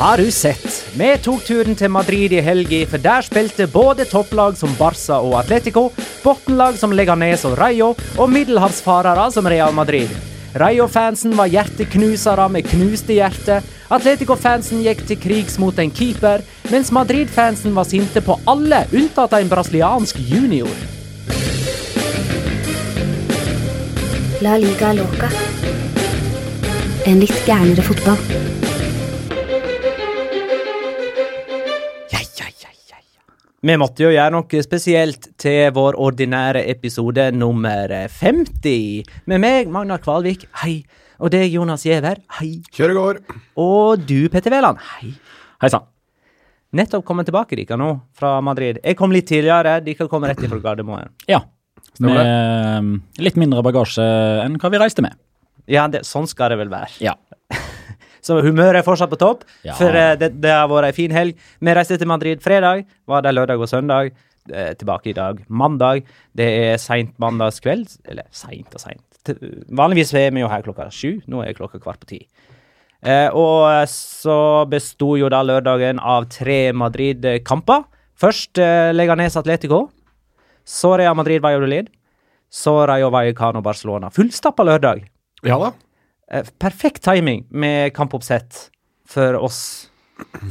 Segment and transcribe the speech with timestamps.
[0.00, 0.86] Har du sett?
[0.96, 5.34] Vi tok turen til Madrid i helga, for der spilte både topplag som Barca og
[5.42, 5.90] Atletico,
[6.22, 10.08] bunnlag som Leganes og Rayo, og middelhavsfarere som Real Madrid.
[10.56, 13.58] Rayo-fansen var hjerteknusere med knuste hjerte.
[13.92, 16.40] Atletico-fansen gikk til krigs mot en keeper,
[16.72, 20.80] mens Madrid-fansen var sinte på alle unntatt en brasiliansk junior.
[24.40, 25.28] La liga loca.
[27.04, 28.59] En litt gærnere fotball.
[33.60, 39.02] Vi måtte jo gjøre noe spesielt til vår ordinære episode nummer 50.
[39.28, 40.78] Med meg, Magnar Kvalvik, hei.
[41.20, 42.62] Og det er Jonas Giæver, hei.
[42.72, 43.20] Kjøregård.
[43.20, 43.42] går.
[43.60, 45.10] Og du, Petter Wæland, hei.
[45.60, 45.84] Hei sann.
[46.72, 48.80] Nettopp kommet tilbake dere nå fra Madrid.
[48.80, 51.12] Jeg kom litt tidligere, dere kom rett ifra Gardermoen.
[51.28, 51.42] Ja.
[52.00, 52.90] Med eh,
[53.20, 54.06] litt mindre bagasje
[54.46, 55.20] enn hva vi reiste med.
[55.68, 56.96] Ja, det, sånn skal det vel være.
[57.04, 57.12] Ja.
[58.22, 59.74] Så humøret er fortsatt på topp, Ja.
[59.78, 61.36] for eh, det, det har vært ei en fin helg.
[61.60, 64.12] Vi reiste til Madrid fredag, var der lørdag og søndag.
[64.50, 66.02] Eh, tilbake i dag mandag.
[66.34, 67.98] Det er seint mandagskveld.
[68.08, 69.34] Eller seint og seint.
[69.68, 71.20] Vanligvis er vi jo her klokka sju.
[71.28, 72.20] Nå er klokka kvart på ti.
[73.04, 77.84] Eh, og så besto jo da lørdagen av tre Madrid-kamper.
[78.20, 79.90] Først eh, Leganes Atletico.
[80.64, 81.92] Så Real Madrid Valladolid.
[82.50, 84.10] Så Rayo Vallecano Barcelona.
[84.10, 85.04] Fullstappa lørdag.
[85.46, 85.70] Ja da.
[86.30, 88.70] Eh, perfekt timing med kampoppsett
[89.08, 89.86] for oss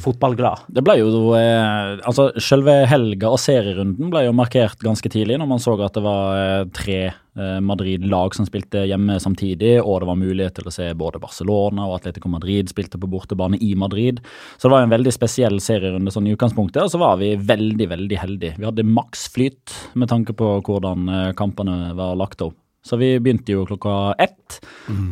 [0.04, 0.66] fotballglad.
[0.68, 5.50] Det ble jo eh, Altså, selve helga og serierunden ble jo markert ganske tidlig, når
[5.52, 7.02] man så at det var eh, tre
[7.40, 11.94] Madrid-lag som spilte hjemme samtidig, og det var mulighet til å se både Barcelona og
[11.96, 14.20] Atletico Madrid spilte på bortebane i Madrid.
[14.58, 17.88] Så det var en veldig spesiell serierunde sånn i utgangspunktet, og så var vi veldig,
[17.94, 18.58] veldig heldige.
[18.60, 21.08] Vi hadde maks flyt med tanke på hvordan
[21.40, 22.58] kampene var lagt opp.
[22.86, 24.60] Så vi begynte jo klokka ett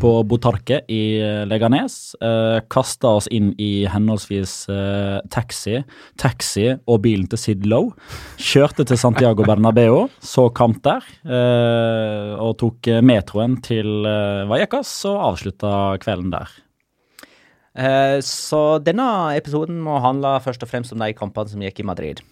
[0.01, 2.15] på Botarque i eh, Leganes.
[2.23, 5.81] Eh, Kasta oss inn i henholdsvis eh, taxi,
[6.17, 7.91] taxi og bilen til Sid Low.
[8.39, 11.05] Kjørte til Santiago Bernabeu, så kamp der.
[11.27, 16.55] Eh, og tok eh, metroen til eh, Vallecas og avslutta kvelden der.
[17.77, 21.89] Eh, så denne episoden må handle først og fremst om de kampene som gikk i
[21.91, 22.23] Madrid.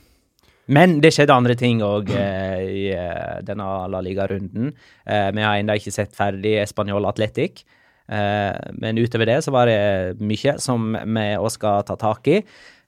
[0.67, 4.71] Men det skjedde andre ting òg eh, i eh, denne La Liga-runden.
[5.05, 7.61] Eh, vi har ennå ikke sett ferdig Español Atletic.
[8.09, 12.39] Eh, men utover det så var det mye som vi òg skal ta tak i.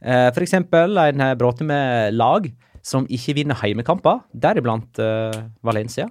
[0.01, 2.50] Eh, eksempel en bråte med lag
[2.85, 6.07] som ikke vinner heimekamper, deriblant eh, Valencia.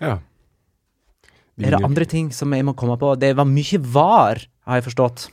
[0.00, 0.18] Ja.
[1.60, 3.14] Er det andre ting som jeg må komme på?
[3.20, 5.28] Det var mye var, har jeg forstått.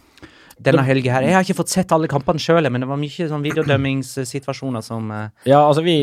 [0.64, 1.26] Denne helga her.
[1.28, 5.10] Jeg har ikke fått sett alle kampene sjøl, men det var mye sånn videodømmingssituasjoner som
[5.12, 5.96] eh, Ja, altså, vi,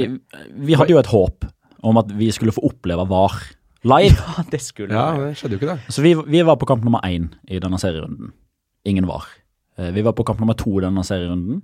[0.54, 1.46] vi hadde jo et håp
[1.86, 3.36] om at vi skulle få oppleve VAR
[3.86, 4.16] live.
[4.38, 5.94] Ja, det skulle Ja, det skjedde jo ikke det.
[5.94, 8.32] Så vi, vi var på kamp nummer én i denne serierunden.
[8.88, 9.26] Ingen VAR.
[9.78, 11.62] Eh, Vi var på kamp nummer to i denne serierunden.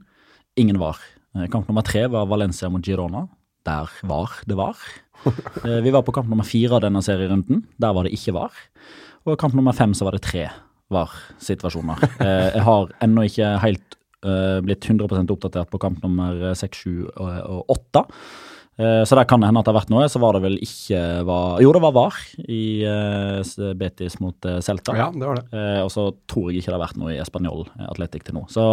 [0.56, 1.00] Ingen VAR.
[1.35, 3.25] Eh, Kamp nummer tre var Valencia mot Girona.
[3.67, 4.79] Der var det VAR.
[5.64, 7.64] Vi var på kamp nummer fire av denne serierunden.
[7.81, 8.52] Der var det ikke VAR.
[9.26, 10.44] Og kamp nummer fem så var det tre
[10.92, 12.00] VAR-situasjoner.
[12.25, 17.06] Eh, Jeg har ennå ikke helt eh, blitt 100% oppdatert på kamp nummer seks, sju
[17.16, 18.04] og 8.
[18.78, 20.08] Eh, Så der kan det hende at det har vært noe.
[20.10, 24.60] Så var det vel ikke var, Jo, det var VAR i eh, Betis mot eh,
[24.64, 24.96] Celta.
[24.98, 25.46] Ja, det var det.
[25.52, 28.46] Eh, og så tror jeg ikke det har vært noe i Español Atletic til nå.
[28.52, 28.66] Så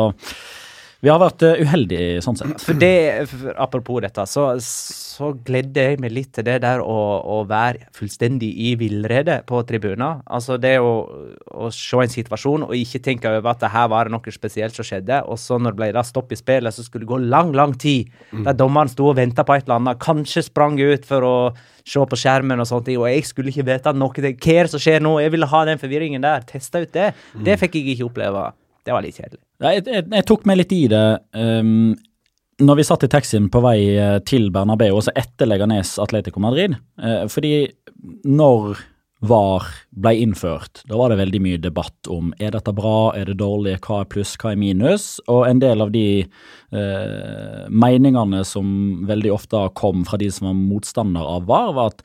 [1.02, 2.62] vi har vært eh, uheldige sånn sett.
[2.62, 2.94] For det,
[3.32, 7.90] for, apropos dette, så, så gledde jeg meg litt til det der å, å være
[7.98, 10.22] fullstendig i villrede på tribuner.
[10.30, 10.94] Altså det å,
[11.58, 14.86] å se en situasjon og ikke tenke over at det her var noe spesielt som
[14.86, 17.50] skjedde, og så når det ble da stopp i spillet, så skulle det gå lang,
[17.58, 18.14] lang tid.
[18.46, 21.36] Der dommeren sto og venta på et eller annet, kanskje sprang ut for å
[21.82, 24.14] se på skjermen og sånt, og jeg skulle ikke vite noe.
[24.14, 25.18] Hva er det som skjer nå?
[25.24, 26.46] Jeg ville ha den forvirringen der.
[26.46, 27.14] Testa ut det.
[27.42, 28.52] Det fikk jeg ikke oppleve.
[28.86, 29.42] Det var litt kjedelig.
[29.62, 31.06] Jeg, jeg, jeg tok meg litt i det
[31.38, 31.92] um,
[32.62, 36.42] når vi satt i taxien på vei eh, til Bernabeu, og så etter Leganes Atletico
[36.44, 36.76] Madrid.
[37.02, 37.72] uh, fordi
[38.26, 38.76] når
[39.22, 43.38] VAR ble innført, da var det veldig mye debatt om er dette bra, er det
[43.38, 45.06] dårlig, hva er pluss, hva er minus?
[45.30, 50.58] Og en del av de eh, meningene som veldig ofte kom fra de som var
[50.58, 52.02] motstander av VAR, var at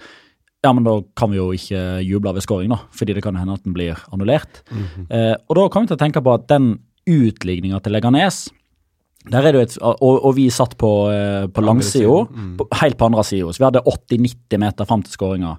[0.67, 3.55] ja, men da kan vi jo ikke juble ved scoring, da, fordi det kan hende
[3.55, 4.63] at den blir annullert.
[5.15, 6.73] eh, og da kan vi til å tenke på at den
[7.07, 8.49] utligninga til Leganes
[9.27, 12.69] der er det jo et, og, og vi satt på, eh, på langsida, mm.
[12.79, 13.51] helt på andre sida.
[13.51, 15.57] Så vi hadde 80-90 meter fram til skåringa.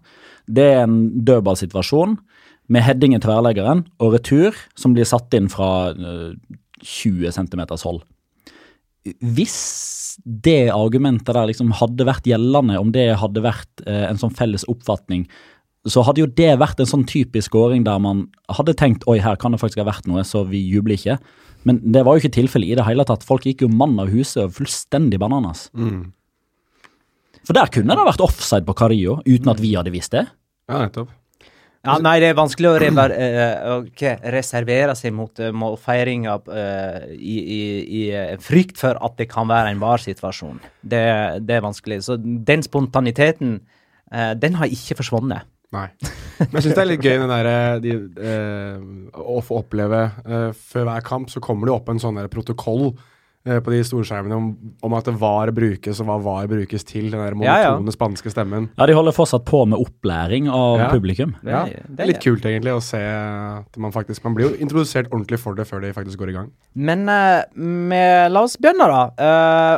[0.47, 2.15] Det er en dødballsituasjon
[2.71, 6.31] med heading i tverrleggeren og retur som blir satt inn fra eh,
[6.79, 8.05] 20 cm hold.
[9.21, 9.57] Hvis
[10.25, 14.65] det argumentet der liksom hadde vært gjeldende, om det hadde vært eh, en sånn felles
[14.71, 15.27] oppfatning,
[15.87, 19.37] så hadde jo det vært en sånn typisk scoring der man hadde tenkt oi, her
[19.39, 21.17] kan det faktisk ha vært noe, så vi jubler ikke.
[21.67, 23.25] Men det var jo ikke tilfellet i det hele tatt.
[23.27, 25.67] Folk gikk jo mann av huset og fullstendig bananas.
[25.77, 26.09] Mm.
[27.47, 30.25] For der kunne det ha vært offside på Carillo, uten at vi hadde visst det.
[30.67, 31.13] Ja, nettopp.
[31.87, 37.09] Ja, nei, det er vanskelig å rever, uh, okay, reservere seg mot uh, målfeiringa uh,
[37.15, 37.59] i, i,
[38.01, 40.59] i eh, frykt for at det kan være en var-situasjon.
[40.81, 41.03] Det,
[41.47, 42.01] det er vanskelig.
[42.09, 43.61] Så den spontaniteten,
[44.11, 45.47] uh, den har ikke forsvunnet.
[45.75, 45.87] Nei.
[46.39, 47.49] Men jeg syns det er litt gøy der,
[47.83, 47.93] de,
[48.23, 48.83] eh,
[49.19, 52.99] å få oppleve eh, Før hver kamp så kommer det opp en sånn protokoll eh,
[53.63, 54.47] på de storskjermene om,
[54.83, 57.09] om at det VAR brukes, og hva VAR brukes til.
[57.11, 57.71] Den der Ja, ja.
[57.77, 58.69] monotone spanske stemmen.
[58.77, 60.89] Ja, De holder fortsatt på med opplæring av Ja.
[60.91, 61.35] publikum.
[61.43, 64.49] Ja, Det- det det er litt kult egentlig å se at man faktisk Man blir
[64.51, 66.51] jo introdusert ordentlig for det før de faktisk går i gang.
[66.75, 69.11] Men uh, med, la oss begynne, da.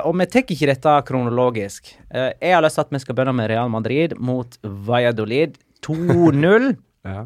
[0.01, 1.94] Uh, og vi tar ikke dette kronologisk.
[2.13, 6.77] Uh, jeg har lyst til at vi skal begynne med Real Madrid mot Valladolid 2-0.
[7.06, 7.25] Ja.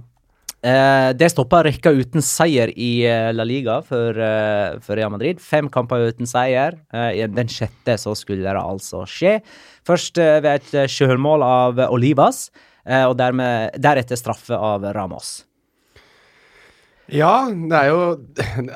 [0.63, 5.41] Eh, det stoppa rekka uten seier i eh, La Liga for, eh, for Real Madrid.
[5.43, 6.79] Fem kamper uten seier.
[6.91, 9.39] Den sjette så skulle det altså skje.
[9.83, 12.47] Først ved et sjølmål av Olivas,
[12.83, 15.41] og dermed, deretter straffe av Ramos.
[17.11, 17.99] Ja, det er jo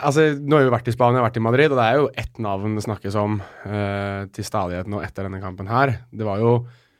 [0.04, 2.42] Altså, nå har vi vært i Spania, vært i Madrid, og det er jo ett
[2.44, 5.96] navn det snakkes om eh, til stadighet nå etter denne kampen her.
[6.12, 6.52] Det var jo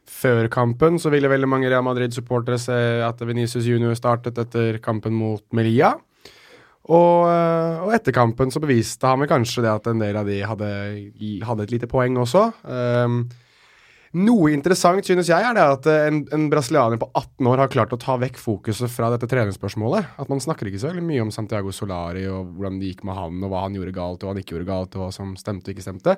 [0.08, 5.16] før kampen så ville veldig mange Real Madrid-supportere se at Venicius Junior startet etter kampen
[5.18, 5.96] mot Melilla.
[6.88, 10.30] Og, eh, og etter kampen så beviste han vel kanskje det at en del av
[10.30, 10.70] de hadde,
[11.44, 12.46] hadde et lite poeng også.
[12.64, 13.26] Um,
[14.16, 17.92] noe interessant synes jeg er det at en, en brasilianer på 18 år har klart
[17.92, 20.14] å ta vekk fokuset fra dette treningsspørsmålet.
[20.24, 23.20] At man snakker ikke så veldig mye om Santiago Solari og hvordan det gikk med
[23.20, 25.36] han, og hva han gjorde galt og hva han ikke gjorde galt, og hva som
[25.40, 26.16] stemte og ikke stemte.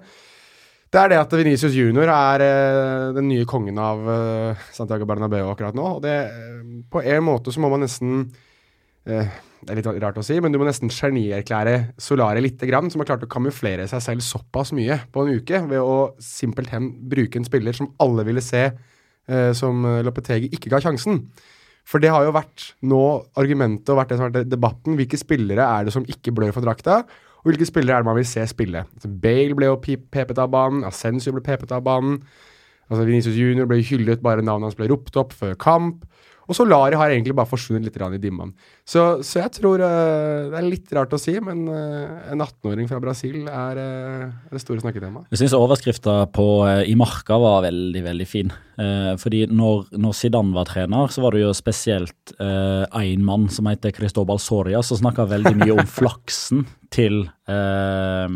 [0.89, 5.51] Det er det at Venicius Junior er eh, den nye kongen av eh, Santiago Bernabeu
[5.51, 5.85] akkurat nå.
[5.99, 8.23] Og det, eh, på en måte så må man nesten
[9.09, 13.01] Det er litt rart å si, men du må nesten genierklære Solari lite grann, som
[13.01, 17.39] har klart å kamuflere seg selv såpass mye på en uke ved å simpelthen bruke
[17.39, 18.67] en spiller som alle ville se
[19.57, 21.23] som Lopetegi ikke ga sjansen.
[21.89, 23.01] For det har jo vært nå
[23.39, 24.99] argumentet og vært det som har vært debatten.
[24.99, 27.01] Hvilke spillere er det som ikke blør for drakta?
[27.39, 28.83] Og hvilke spillere er det man vil se spille?
[28.83, 32.19] Altså, Bale ble jo pepet av banen, Ascensio ble pepet av banen.
[32.89, 36.03] Altså Vinicius Junior ble hyllet, bare navnet hans ble ropt opp før kamp.
[36.49, 38.55] Og Solari har egentlig bare forsvunnet litt i dimmen.
[38.81, 42.89] Så, så jeg tror uh, Det er litt rart å si, men uh, en 18-åring
[42.89, 45.29] fra Brasil er eh, det store snakketemaet.
[45.29, 46.47] Jeg syns overskrifta på
[46.89, 48.49] i marka var veldig, veldig fin.
[48.79, 53.67] Eh, fordi når, når Zidane var trener, så var det jo spesielt én mann som
[53.67, 58.27] heter Cristobal Soria, som snakka veldig mye om flaksen til, eh,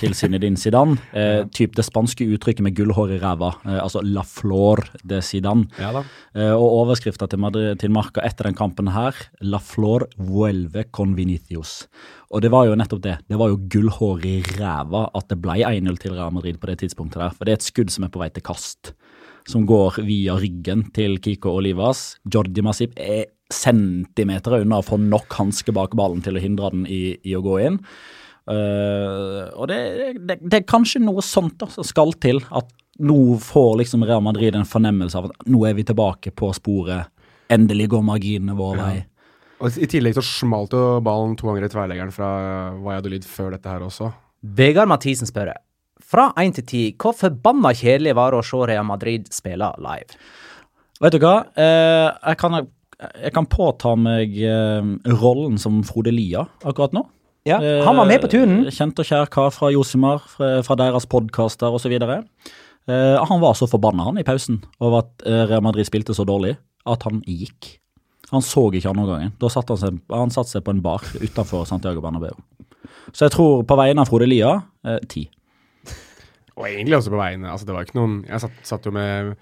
[0.00, 0.98] til Zinedine Zidane.
[1.16, 5.68] Eh, typ det spanske uttrykket med gullhår i ræva, eh, altså la flor de Zidane.
[5.80, 6.02] Ja.
[6.34, 11.14] Eh, og overskrifta til, Madrid- til Marca etter den kampen her, la flor vuelve con
[11.16, 11.86] Vinicius.
[12.34, 13.18] Og det var jo nettopp det.
[13.30, 16.80] Det var jo gullhår i ræva at det ble 1-0 til Real Madrid på det
[16.82, 17.30] tidspunktet der.
[17.36, 18.92] For det er et skudd som er på vei til kast,
[19.46, 22.16] som går via ryggen til Kiko Olivas.
[22.26, 26.86] Jordi Masip er centimeter unna å få nok hanske bak ballen til å hindre den
[26.90, 27.80] i, i å gå inn.
[28.46, 29.80] Uh, og det,
[30.22, 32.70] det, det er kanskje noe sånt da, som skal til, at
[33.02, 37.12] nå får liksom Real Madrid en fornemmelse av at nå er vi tilbake på sporet.
[37.52, 38.94] Endelig går marginene vår vei.
[39.62, 42.30] Og I tillegg så smalt jo ballen to ganger i tverleggeren fra
[42.82, 44.10] Valladolid før dette her også.
[44.56, 45.54] Vegard Mathisen spør
[46.06, 50.18] fra 1 til 10, hvor forbanna kjedelig var det å se Real Madrid spille live?
[51.02, 51.34] Vet du hva?
[51.58, 52.60] Eh, jeg, kan,
[53.24, 57.04] jeg kan påta meg eh, rollen som Frode Lia akkurat nå.
[57.46, 58.64] Ja, Han var med på turen.
[58.66, 61.92] Eh, Kjent og kjær kar fra Josimar, fra, fra deres podkaster osv.
[62.86, 66.26] Eh, han var så forbanna han i pausen over at eh, Real Madrid spilte så
[66.26, 66.54] dårlig
[66.86, 67.76] at han gikk.
[68.32, 69.32] Han så ikke andre gangen.
[69.42, 72.34] Da satt han seg, han satt seg på en bar utenfor Santiago Bernabeu.
[73.14, 75.26] Så jeg tror på vegne av Frode Lia eh, ti.
[76.56, 77.50] Og egentlig også på veiene.
[77.52, 79.34] altså det var ikke noen Jeg satt, satt jo med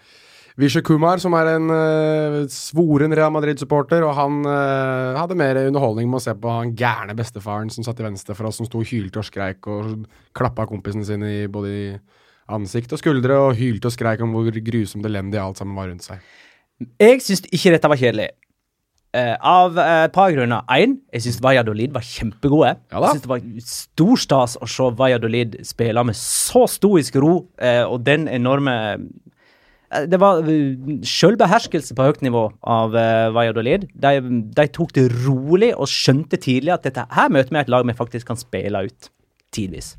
[0.59, 6.07] Vishe Kumar, som er en uh, svoren Real Madrid-supporter, og han uh, hadde mer underholdning
[6.07, 8.79] med å se på han gærne bestefaren som satt til venstre for oss, som sto
[8.79, 10.05] og hylte og skreik og
[10.37, 11.89] klappa kompisene sine i både i
[12.55, 16.07] ansikt og skuldre, og hylte og skreik om hvor grusomt elendig alt sammen var rundt
[16.07, 16.23] seg.
[17.03, 18.31] Jeg syns ikke dette var kjedelig.
[19.15, 20.65] Eh, av eh, et par grunner.
[20.75, 22.73] Én, jeg syns Valladolid var kjempegode.
[22.91, 27.35] Ja jeg synes det var stor stas å se Valladolid spille med så stoisk ro
[27.63, 32.97] uh, og den enorme uh, Det var uh, selvbeherskelse på høyt nivå av
[33.37, 33.87] Valladolid.
[33.95, 34.17] De,
[34.59, 37.95] de tok det rolig og skjønte tidlig at dette her møter vi et lag vi
[37.95, 39.11] faktisk kan spille ut
[39.55, 39.95] tidvis.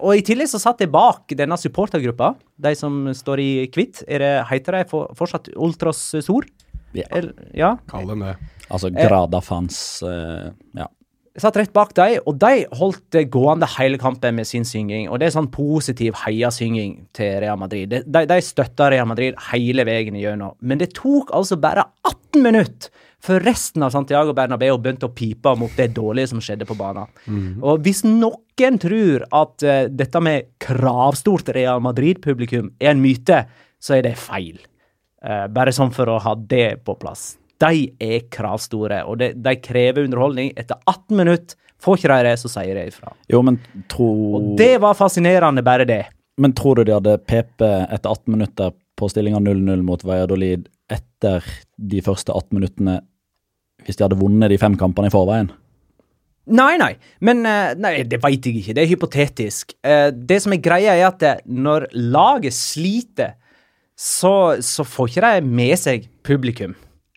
[0.00, 2.32] Og I tillegg så satt jeg bak denne supportergruppa,
[2.64, 4.00] de som står i hvitt.
[4.08, 6.48] Er det, heter de for, fortsatt Ultras Sor?
[6.94, 7.22] Ja.
[7.56, 7.72] Ja.
[7.90, 8.36] Kall dem det.
[8.68, 10.90] Altså Grada-fans eh, Ja.
[11.36, 15.10] Jeg satt rett bak dem, og de holdt det gående hele kampen med sin synging.
[15.12, 17.90] Og det er sånn positiv heiasynging til Real Madrid.
[17.92, 20.54] De, de, de støtta Real Madrid hele veien igjennom.
[20.64, 22.88] Men det tok altså bare 18 minutter
[23.26, 27.10] før resten av Santiago Bernabeu begynte å pipe mot det dårlige som skjedde på banen.
[27.60, 33.42] Og hvis noen tror at uh, dette med kravstort Real Madrid-publikum er en myte,
[33.82, 34.56] så er det feil.
[35.26, 37.34] Eh, bare sånn for å ha det på plass.
[37.62, 40.52] De er kravstore, og de, de krever underholdning.
[40.60, 43.12] Etter 18 minutter får ikke de det, så sier de ifra.
[43.32, 43.58] Jo, men
[43.90, 46.02] tro Og det var fascinerende, bare det.
[46.40, 51.44] Men tror du de hadde PP etter 18 minutter på stillinga 0-0 mot Valladolid etter
[51.76, 53.00] de første 18 minuttene
[53.86, 55.48] hvis de hadde vunnet de fem kampene i forveien?
[56.46, 56.92] Nei, nei,
[57.26, 58.74] men eh, Nei, det veit jeg ikke.
[58.76, 59.74] Det er hypotetisk.
[59.82, 63.34] Eh, Det som er greia, er at når laget sliter,
[63.96, 66.74] så, så får ikke de med seg publikum.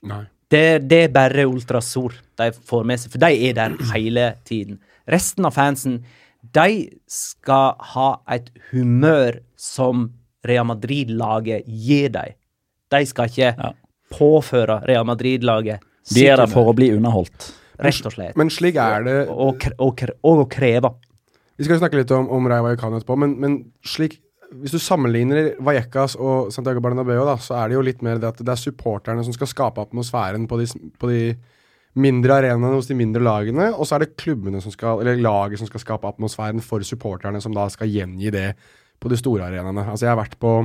[0.07, 0.23] Nei.
[0.49, 4.79] Det, det er bare Ultrasor de får med seg, for de er der hele tiden.
[5.09, 5.99] Resten av fansen,
[6.55, 10.07] de skal ha et humør som
[10.47, 12.33] Real Madrid-laget gir dem.
[12.89, 13.73] De skal ikke Ja.
[14.15, 15.83] påføre Real Madrid-laget
[16.15, 17.51] De er der for å bli underholdt.
[17.79, 18.35] Rett og slett.
[18.39, 20.89] Men slik er det Og, og, og, og å kreve.
[21.59, 24.17] Vi skal snakke litt om, om Rayo Vallecano etterpå, men, men slik
[24.57, 28.31] hvis du sammenligner Vallecas og Santiago Bernabeu, da, så er det jo litt mer det
[28.31, 30.67] at det er supporterne som skal skape atmosfæren på de,
[30.99, 31.21] på de
[31.99, 35.61] mindre arenaene hos de mindre lagene, og så er det klubbene som skal, eller laget
[35.61, 38.47] som skal skape atmosfæren for supporterne, som da skal gjengi det
[38.99, 39.85] på de store arenaene.
[39.85, 40.55] Altså, jeg har vært på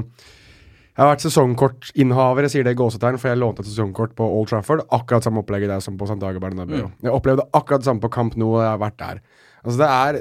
[0.94, 4.26] jeg har vært sesongkortinnehaver, jeg sier det i gåsetegn, for jeg lånte et sesongkort på
[4.30, 4.84] Old Trafford.
[4.94, 6.84] Akkurat samme opplegget der som på Santiago Bernabeu.
[7.02, 9.18] Jeg opplevde akkurat det samme på Camp Nou, og jeg har vært der.
[9.64, 10.20] Altså det er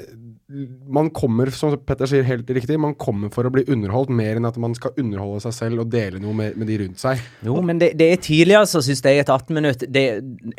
[0.93, 4.47] Man kommer, som Petter sier helt riktig, man kommer for å bli underholdt mer enn
[4.49, 7.21] at man skal underholde seg selv og dele noe med, med de rundt seg.
[7.45, 10.05] Jo, men det, det er tidligere, så syns jeg, et 18 minutter det,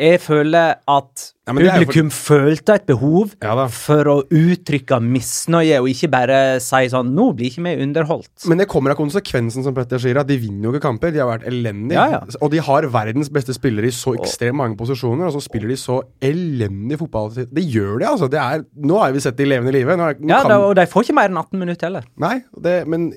[0.00, 5.90] Jeg føler at Ja, publikum publikum følte et behov Ja for å uttrykke misnøye, og
[5.90, 8.48] ikke bare si sånn 'Nå blir ikke vi underholdt'.
[8.48, 11.12] Men det kommer av konsekvensen, som Petter sier, at de vinner jo ikke kamper.
[11.12, 12.00] De har vært elendige.
[12.00, 12.22] Ja.
[12.40, 15.76] Og de har verdens beste spillere i så ekstremt mange posisjoner, og så spiller de
[15.76, 17.30] så elendig fotball.
[17.34, 18.30] Det gjør de, altså.
[18.30, 19.98] Det er, nå har vi sett de levende levende live.
[20.00, 22.04] Nå nå Ja, kan- da, Og de får ikke mer enn 18 minutter heller.
[22.16, 23.12] Nei, det, men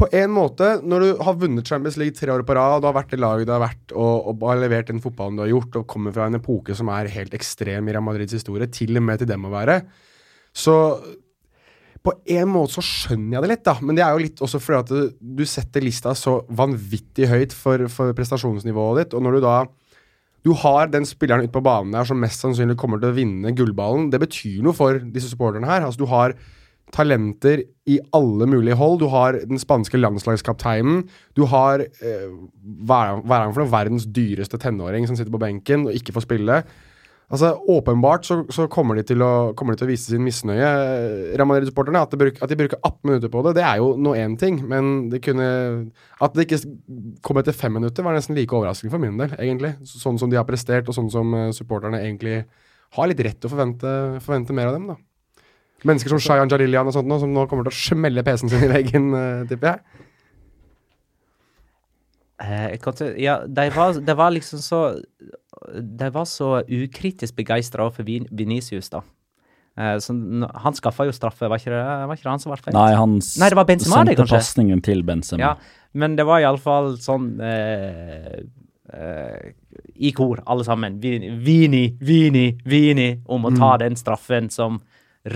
[0.00, 2.86] på en måte, når du har vunnet Champions League tre år på rad, og du
[2.88, 5.50] har vært i laget du har vært, og, og har levert den fotballen du har
[5.52, 8.96] gjort, og kommer fra en epoke som er helt ekstrem i Real Madrids historie, til
[8.96, 9.82] og med til dem å være,
[10.56, 10.76] så
[12.06, 13.74] på en måte så skjønner jeg det litt, da.
[13.82, 17.52] Men det er jo litt også fordi at du, du setter lista så vanvittig høyt
[17.52, 19.56] for, for prestasjonsnivået ditt, og når du da
[20.46, 23.54] du har den spilleren ute på banen der som mest sannsynlig kommer til å vinne
[23.56, 24.08] gullballen.
[24.12, 25.84] Det betyr noe for disse supporterne her.
[25.86, 26.36] Altså, du har
[26.94, 29.00] talenter i alle mulige hold.
[29.02, 31.02] Du har den spanske landslagskapteinen.
[31.36, 32.28] Du har eh,
[32.88, 33.72] hva er han for noe?
[33.72, 36.62] Verdens dyreste tenåring som sitter på benken og ikke får spille.
[37.28, 40.68] Altså, Åpenbart så, så kommer, de til å, kommer de til å vise sin misnøye,
[41.34, 42.00] Real Madrid-supporterne.
[42.06, 44.62] At, de at de bruker 18 minutter på det, det er jo nå én ting.
[44.68, 45.48] Men det kunne
[46.24, 46.62] At det ikke
[47.24, 49.74] kom etter fem minutter, var nesten like overraskende for min del, egentlig.
[49.90, 52.40] Sånn som de har prestert, og sånn som eh, supporterne egentlig
[52.96, 53.94] har litt rett til å forvente,
[54.24, 55.44] forvente mer av dem, da.
[55.86, 58.64] Mennesker som Shayan Jarilian og sånt nå, som nå kommer til å smelle PC-en sin
[58.64, 60.06] i veggen, eh, tipper jeg.
[62.38, 64.80] Eh, kan ja, de var, de var liksom så
[65.74, 69.02] De var så ukritisk begeistra for Vin Venicius, da.
[69.78, 70.14] Eh, så
[70.54, 72.74] han skaffa jo straffe, var ikke det, var ikke det han som ble feil?
[72.74, 75.42] Nei, han Nei, det var Benzema, sendte pasningen til Benzema.
[75.42, 75.52] Ja,
[75.98, 78.40] men det var iallfall sånn eh,
[78.94, 79.50] eh,
[79.94, 80.98] I kor, alle sammen.
[81.02, 84.80] Vini, Vini, Vini, Vini om å ta den straffen som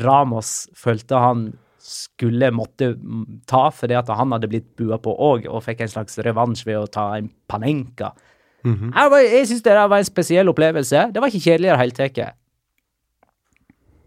[0.02, 1.46] Ramos følte han
[1.82, 5.90] skulle måtte mm, ta, fordi at han hadde blitt bua på òg, og fikk en
[5.90, 8.12] slags revansj ved å ta en panenka.
[8.64, 11.12] jeg var- jeg syns det der var en spesiell opplevelse.
[11.12, 12.34] Det var ikke kjedelig i det hele tatt.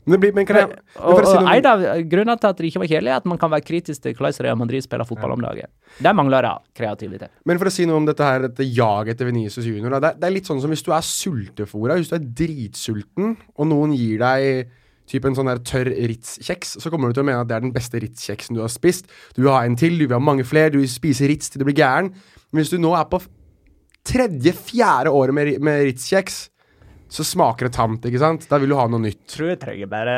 [0.05, 0.69] Men blir, men jeg,
[1.01, 3.39] Og, si og en av grunnene til at det ikke var kjedelig, er at man
[3.41, 5.65] kan være kritisk til hvordan Real Madrid spiller fotball om dagen.
[5.99, 7.31] Der mangler det kreativitet.
[7.43, 9.97] Men for å si noe om dette her, dette jaget etter Venicius Junior.
[9.99, 13.67] Det, det er litt sånn som hvis du er sultefòra, hvis du er dritsulten, og
[13.71, 14.69] noen gir deg
[15.09, 17.65] typ en sånn der tørr Ritz-kjeks, så kommer du til å mene at det er
[17.67, 19.09] den beste Ritz-kjeksen du har spist.
[19.35, 21.61] Du vil ha en til, du vil ha mange flere, du vil spise Ritz til
[21.61, 22.11] du blir gæren.
[22.51, 23.21] Men hvis du nå er på
[24.05, 26.45] tredje-fjerde året med, med Ritz-kjeks,
[27.07, 28.45] så smaker det tamt, ikke sant?
[28.49, 29.21] Da vil du ha noe nytt.
[29.29, 30.15] tror jeg trenger bare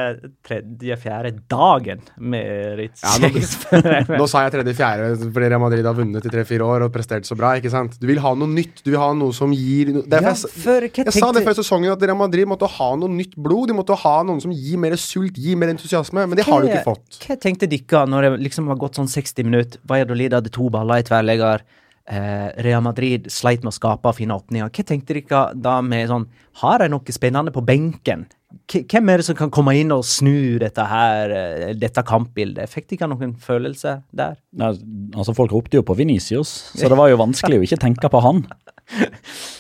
[0.47, 3.03] tredje-fjerde dagen med Ritz.
[3.03, 6.93] Ja, nå, nå sa jeg tredje-fjerde fordi Real Madrid har vunnet i tre-fire år og
[6.95, 7.53] prestert så bra.
[7.59, 7.99] ikke sant?
[7.99, 8.81] Du vil ha noe nytt.
[8.85, 11.57] Du vil ha noe som gir no Ja, jeg, for jeg, jeg sa det før
[11.59, 13.67] sesongen at Real Madrid måtte ha noe nytt blod.
[13.73, 16.23] De måtte ha noen som gir mer sult, gir mer entusiasme.
[16.23, 17.19] Men det har du ikke fått.
[17.27, 19.83] Hva tenkte dere når det liksom har gått sånn 60 minutter?
[19.91, 21.67] Valladolid hadde to baller i tverrlegger.
[22.07, 24.69] Eh, Real Madrid sleit med å skape fine åpninger.
[24.71, 26.27] Hva tenkte dere da med sånn
[26.61, 28.23] Har de noe spennende på benken?
[28.71, 32.71] K hvem er det som kan komme inn og snu dette her, eh, dette kampbildet?
[32.71, 34.39] Fikk dere noen følelse der?
[34.55, 34.71] Nei,
[35.19, 38.23] altså Folk ropte jo på Venicius, så det var jo vanskelig å ikke tenke på
[38.23, 38.45] han.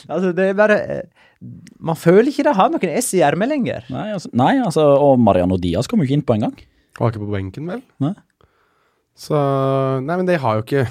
[0.07, 1.25] Altså, det er bare eh,
[1.83, 3.83] Man føler ikke det har noen S i ermet lenger.
[3.91, 6.55] Nei, altså, nei, altså, Og Mariano Diaz kom jo ikke inn på engang.
[6.95, 7.81] Var ikke på benken, vel?
[7.99, 8.13] Nei.
[9.19, 9.35] Så
[9.99, 10.85] Nei, men de har jo ikke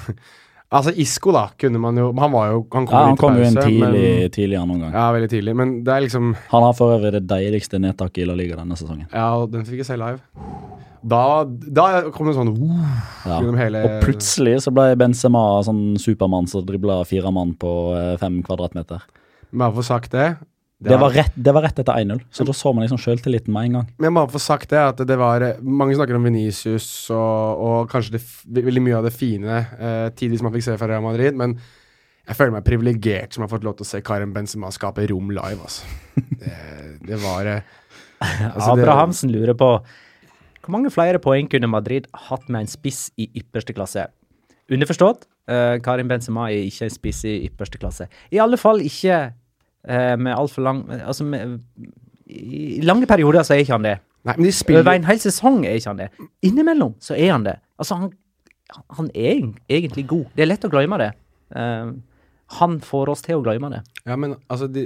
[0.67, 3.43] Altså, Isco, da, kunne man jo Han var jo Han kom, Ja, Han kom jo
[3.47, 4.97] inn tidlig, Men, tidligere noen gang.
[4.97, 5.53] ja, veldig tidlig.
[5.55, 8.75] Men det er liksom Han har for øvrig det deiligste nedtaket i La Liga denne
[8.75, 9.07] sesongen.
[9.13, 10.19] Ja, og den fikk jeg se live.
[11.07, 12.99] Da, da kom det sånn uh,
[13.29, 13.39] Ja.
[13.61, 18.41] hele Og plutselig så ble Benzema sånn supermann som dribla fire mann på eh, fem
[18.43, 19.05] kvadratmeter.
[19.53, 20.33] Bare for sagt det.
[20.77, 23.65] Det var rett, det var rett etter 1-0, så da så man liksom sjøltilliten med
[23.65, 23.87] en gang.
[23.97, 27.89] Men jeg må få sagt det, at det var Mange snakker om Venicius og, og
[27.89, 31.33] kanskje det, veldig mye av det fine eh, som man fikk se fra Real Madrid,
[31.39, 31.55] men
[32.27, 35.31] jeg føler meg privilegert som har fått lov til å se Karim Benzema skape rom
[35.33, 35.87] live, altså.
[36.13, 36.53] Det,
[37.07, 37.73] det var eh,
[38.21, 39.71] altså, det- Abrahamsen lurer på
[40.67, 44.03] hvor mange flere poeng kunne Madrid hatt med en spiss i ypperste klasse?
[44.69, 48.09] Underforstått, eh, Karim Benzema er ikke en spiss i ypperste klasse.
[48.35, 49.35] I alle fall ikke eh,
[50.19, 51.59] med altfor lang Altså, med,
[52.27, 53.95] i lange perioder så er ikke han det.
[54.27, 56.09] Nei, men de spiller Over en hel sesong er ikke han det.
[56.43, 57.53] Innimellom så er han det.
[57.79, 58.09] Altså, han,
[58.97, 60.25] han er egentlig god.
[60.35, 61.11] Det er lett å glemme det.
[61.55, 61.93] Eh,
[62.57, 63.79] han får oss til å glemme det.
[64.07, 64.83] Ja, men altså de,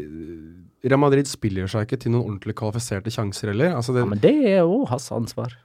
[0.86, 3.74] Real Madrid spiller seg ikke til noen ordentlig kvalifiserte sjanser heller.
[3.78, 5.58] Altså, det, Ja, men det er jo hans ansvar.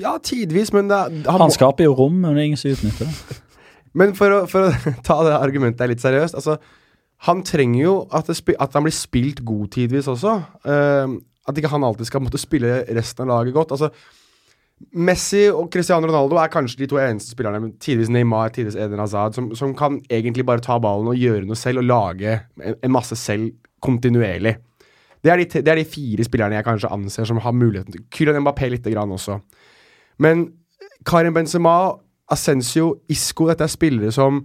[0.00, 2.70] ja, tidvis, men det, er- han, Han skaper jo rom, men det er ingen som
[2.76, 3.42] utnytter det.
[3.96, 6.58] Men for å, for å ta det argumentet litt seriøst altså,
[7.24, 10.36] Han trenger jo at, at han blir spilt god tidvis også.
[10.68, 13.72] Uh, at ikke han alltid skal måtte spille resten av laget godt.
[13.76, 13.90] Altså,
[14.92, 19.32] Messi og Cristiano Ronaldo er kanskje de to eneste spillerne, tidvis Neymar, tidvis Eden Hazard,
[19.32, 22.92] som, som kan egentlig bare ta ballen og gjøre noe selv og lage en, en
[22.92, 24.56] masse selv kontinuerlig.
[25.24, 28.04] Det er, de, det er de fire spillerne jeg kanskje anser som har muligheten til
[28.12, 29.38] Kylian Mbappé lite grann også.
[30.22, 30.44] Men
[31.08, 31.96] Karim Benzema,
[32.30, 34.44] Ascencio, Isco, dette er spillere som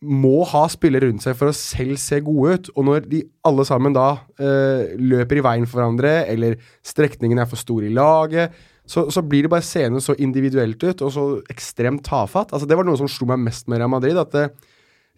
[0.00, 2.70] må ha spillere rundt seg for å selv se gode ut.
[2.72, 4.08] Og når de alle sammen da
[4.40, 8.56] eh, løper i veien for hverandre, eller strekningen er for stor i laget,
[8.90, 12.54] så, så blir det bare seende så individuelt ut, og så ekstremt tafatt.
[12.54, 14.18] Altså, det var noe som slo meg mest med Real Madrid.
[14.18, 14.48] At det,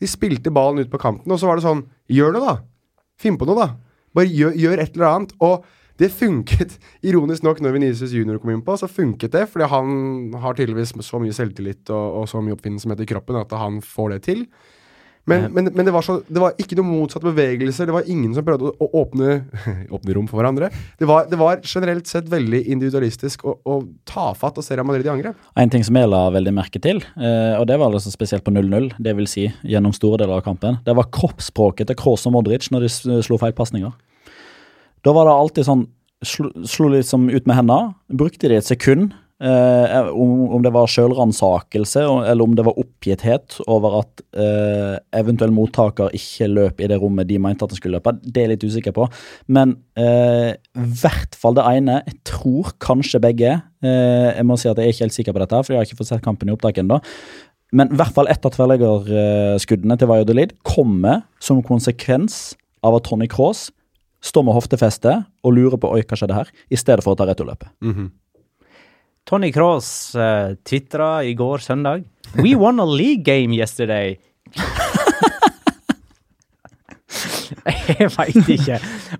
[0.03, 3.01] de spilte ballen ut på kanten, og så var det sånn Gjør noe, da!
[3.23, 3.71] Finn på noe, da!
[4.13, 5.33] Bare gjør, gjør et eller annet.
[5.47, 5.63] Og
[6.01, 6.77] Det funket.
[7.09, 9.47] Ironisk nok, når Venezia Junior kom inn på, så funket det.
[9.53, 13.53] Fordi han har tydeligvis så mye selvtillit og, og så mye oppfinnsomhet i kroppen at
[13.59, 14.47] han får det til.
[15.25, 17.87] Men, men, men det, var så, det var ikke noen motsatte bevegelser.
[17.87, 19.37] Det var ingen som prøvde å, åpne,
[19.95, 20.73] åpne rom for hverandre.
[20.99, 25.07] Det var, det var generelt sett veldig individualistisk og, og tafatt å se Real Madrid
[25.07, 25.39] i angrep.
[25.63, 28.55] En ting som jeg la veldig merke til, eh, og det var altså spesielt på
[28.55, 32.35] 0-0, det vil si gjennom store deler av kampen, det var kroppsspråket til Kroos og
[32.35, 33.95] Modric når de slo slo feilpasninger.
[35.03, 35.89] Da var det alltid sånn
[36.23, 39.09] Slo, slo liksom ut med hendene, brukte de et sekund.
[39.43, 45.51] Eh, om, om det var sjølransakelse eller om det var oppgitthet over at eh, eventuell
[45.51, 48.15] mottaker ikke løp i det rommet de mente at han skulle løpe.
[48.23, 49.09] Det er jeg litt usikker på.
[49.51, 51.99] Men eh, i hvert fall det ene.
[52.07, 53.59] Jeg tror kanskje begge.
[53.83, 55.91] Eh, jeg må si at jeg er ikke helt sikker på dette, for jeg har
[55.91, 57.03] ikke fått sett kampen i opptak ennå.
[57.75, 62.53] Men i hvert fall ett av tverrleggerskuddene til Vajodolid kommer som konsekvens
[62.87, 63.73] av at Tony Cross
[64.23, 67.27] står med hoftefeste og lurer på oi, hva skjedde her, i stedet for å ta
[67.29, 67.73] returløpet.
[69.29, 72.03] Tony Cross uh, tvitra i går søndag
[72.35, 74.17] We won a league game yesterday.
[77.63, 78.79] Jeg veit ikke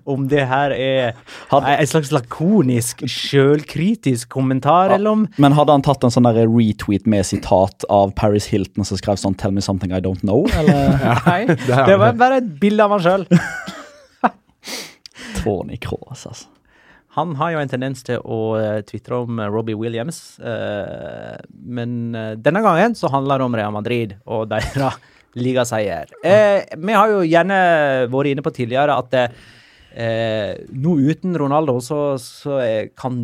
[0.09, 1.13] om det her er
[1.53, 7.27] en slags lakonisk, sjølkritisk kommentar, eller om Men hadde han tatt en sånn retweet med
[7.27, 10.49] sitat av Paris Hilton som skrev sånn 'Tell me something I don't know'?
[10.57, 10.97] Eller
[11.29, 11.45] Nei,
[11.89, 13.27] det var bare et bilde av han sjøl.
[15.43, 16.49] Tony Cross, altså.
[17.13, 22.15] Han har jo en tendens til å uh, tvitre om eh, Robbie Williams, eh, men
[22.17, 24.97] eh, denne gangen så handler det om Real Madrid og deres
[25.45, 26.09] ligaseier.
[26.25, 27.59] Eh, vi har jo gjerne
[28.09, 33.21] vært inne på tidligere at eh, nå uten Ronaldo så, så eh, kan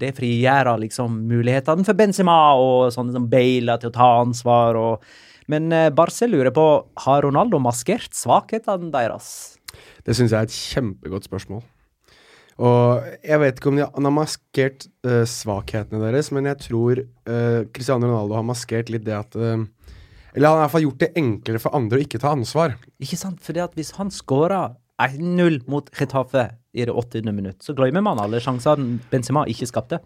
[0.00, 4.76] det frigjøre liksom mulighetene for Benzema og sånne som Bale til å ta ansvar.
[4.76, 5.08] Og,
[5.52, 6.68] men eh, Barcel lurer på
[7.06, 9.32] har Ronaldo maskert svakhetene deres.
[10.06, 11.62] Det syns jeg er et kjempegodt spørsmål.
[12.62, 17.00] Og jeg vet ikke om de, han har maskert uh, svakhetene deres, men jeg tror
[17.00, 19.64] uh, Cristiano Ronaldo har maskert litt det at uh,
[20.34, 22.76] Eller han har i hvert fall gjort det enklere for andre å ikke ta ansvar.
[23.02, 23.40] Ikke sant?
[23.44, 27.32] Fordi at hvis han skårer 1-0 mot Getafe i det 80.
[27.32, 30.00] minutt, så glemmer man alle sjansene Benzema ikke skapte.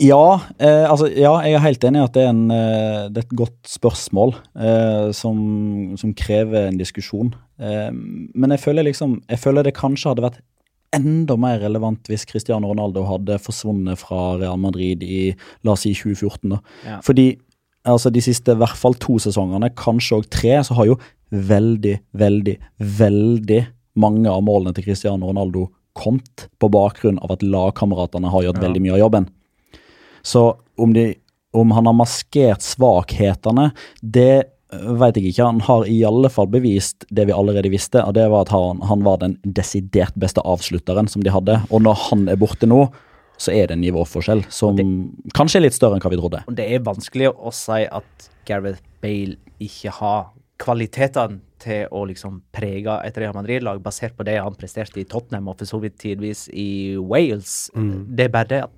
[0.00, 3.20] Ja, eh, altså, ja, jeg er helt enig i at det er, en, eh, det
[3.20, 5.40] er et godt spørsmål eh, som,
[6.00, 7.34] som krever en diskusjon.
[7.60, 10.40] Eh, men jeg føler liksom Jeg føler det kanskje hadde vært
[10.96, 15.20] enda mer relevant hvis Cristiano Ronaldo hadde forsvunnet fra Real Madrid i
[15.66, 16.48] la oss si 2014.
[16.48, 16.60] da.
[16.86, 17.00] Ja.
[17.04, 17.28] Fordi
[17.84, 20.96] altså, de siste i hvert fall to sesongene, kanskje òg tre, så har jo
[21.30, 22.56] veldig, veldig,
[22.98, 23.60] veldig
[24.00, 28.82] mange av målene til Cristiano Ronaldo kommet på bakgrunn av at lagkameratene har gjort veldig
[28.82, 29.28] mye av jobben.
[30.22, 30.44] Så
[30.80, 31.14] om, de,
[31.56, 35.46] om han har maskert svakhetene, det veit jeg ikke.
[35.46, 38.82] Han har i alle fall bevist det vi allerede visste, og det var at han,
[38.86, 41.58] han var den desidert beste avslutteren som de hadde.
[41.70, 42.84] Og når han er borte nå,
[43.40, 44.76] så er det en nivåforskjell som
[45.36, 46.42] kanskje er litt større enn hva vi trodde.
[46.52, 50.28] Det er vanskelig å si at Gareth Bale ikke har
[50.60, 55.48] kvalitetene til å liksom prege et Real Madrid-lag, basert på det han presterte i Tottenham
[55.52, 57.70] og for så vidt tidvis i Wales.
[57.74, 58.76] Det er bare det at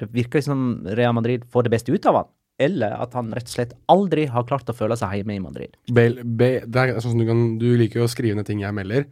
[0.00, 2.30] det virker som Real Madrid får det beste ut av han.
[2.60, 5.76] Eller at han rett og slett aldri har klart å føle seg hjemme i Madrid.
[5.96, 8.60] Bale, Bale, det er sånn som du, kan, du liker jo å skrive ned ting
[8.60, 9.06] jeg melder.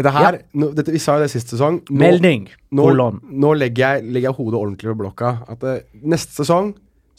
[0.00, 1.80] Det her, nå, dette, Vi sa jo det siste sesong.
[1.90, 2.44] Nå, Melding!
[2.78, 2.86] Nå,
[3.26, 5.32] nå legger, jeg, legger jeg hodet ordentlig ved blokka.
[5.50, 5.74] At det,
[6.06, 6.70] neste sesong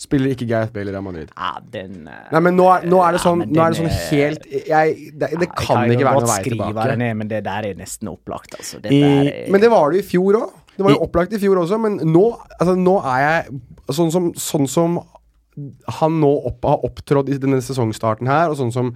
[0.01, 1.29] spiller ikke Gareth Bale i Real Madrid.
[1.35, 3.91] Ja, den eh, Nei, men nå er, nå er det sånn, ja, er det sånn
[3.91, 6.95] er- helt jeg, det, det Jeg kan ikke være noen vei tilbake.
[7.03, 8.79] ned, men det der er nesten opplagt, altså.
[8.81, 10.55] Det I- er, Men det var det i fjor òg.
[10.81, 12.25] Det var jo opplagt i fjor også, men nå,
[12.57, 14.99] altså, nå er jeg sånn som, sånn som
[15.99, 18.93] han nå opp, har opptrådt i denne sesongstarten her, og sånn som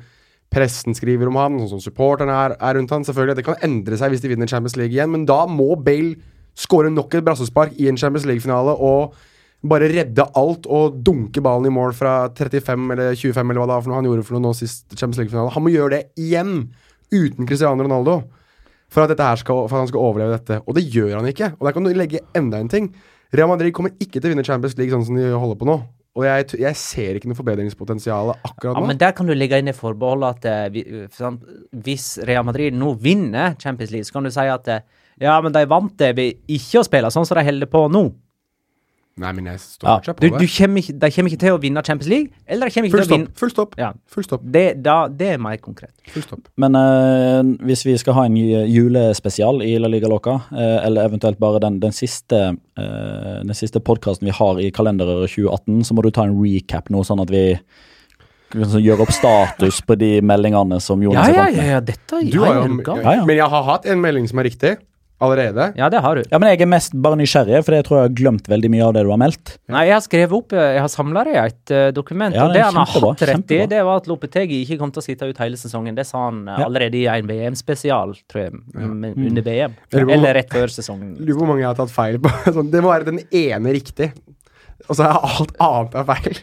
[0.55, 3.99] pressen skriver om ham, sånn som supporterne er, er rundt han, selvfølgelig, Det kan endre
[3.99, 6.15] seg hvis de vinner Champions League igjen, men da må Bale
[6.55, 9.15] skåre nok et brassespark i en Champions League-finale og
[9.65, 13.75] bare redde alt og dunke ballen i mål fra 35 eller 25 eller hva det
[13.75, 15.51] var for noe han gjorde for noe nå sist Champions League-finale.
[15.55, 16.53] Han må gjøre det igjen,
[17.11, 18.19] uten Cristiano Ronaldo
[18.95, 20.61] for at, skal, for at han skal overleve dette.
[20.63, 21.51] Og det gjør han ikke.
[21.59, 22.89] Og der kan du legge enda en ting.
[23.35, 25.79] Real Madrid kommer ikke til å vinne Champions League sånn som de holder på nå.
[26.15, 28.85] Og jeg, jeg ser ikke noe forbedringspotensial akkurat nå.
[28.85, 31.33] Ja, men der kan du legge inn i forbeholdet at uh,
[31.83, 34.85] hvis Real Madrid nå vinner Champions League, så kan du si at uh,
[35.19, 38.05] ja, men de vant det ved ikke å spille sånn som de holder på nå.
[39.15, 40.47] Nei, men jeg står Ja, du, på du det.
[40.57, 43.05] kommer ikke, de kommer ikke til å vinne Champions League, eller de kommer ikke Full
[43.05, 43.39] til å vinne stopp.
[43.39, 43.75] Full stopp.
[43.79, 44.41] Ja, Full stopp.
[44.51, 45.93] det, da, det er mer konkret.
[46.11, 46.49] Full stopp.
[46.59, 51.39] Men uh, hvis vi skal ha en julespesial i La Liga Loca, uh, eller eventuelt
[51.39, 56.03] bare den, den siste, uh, den siste podkasten vi har i kalenderåret 2018, så må
[56.03, 57.45] du ta en recap nå, sånn at vi
[58.51, 61.71] kan gjøre opp status på de meldingene som Jonas har ja, ja, med.
[61.71, 62.91] ja dette Du har er jo, du?
[62.99, 63.23] Ja, ja.
[63.27, 64.75] Men jeg har hatt en melding som er riktig.
[65.23, 65.69] Allerede.
[65.79, 66.23] Ja, det har du.
[66.31, 68.83] Ja, men jeg er mest bare nysgjerrig, for jeg tror jeg har glemt veldig mye
[68.87, 69.53] av det du har meldt.
[69.71, 72.35] Nei, jeg har skrevet opp eh, Jeg har samla det i et eh, dokument.
[72.35, 74.91] Ja, og det det han har hatt rett i, det var at Lopetegi ikke kom
[74.95, 75.95] til å sitte ut hele sesongen.
[75.97, 76.67] Det sa han eh, Ja.
[76.67, 78.89] allerede i en VM-spesial, tror jeg, ja.
[78.89, 79.79] under VM.
[79.93, 81.15] Eller Eller rett før sesongen.
[81.19, 82.33] Lurer på hvor mange jeg har tatt feil på.
[82.57, 84.11] Sånn, det må være den ene riktig.
[84.89, 86.39] Og så er alt annet er feil.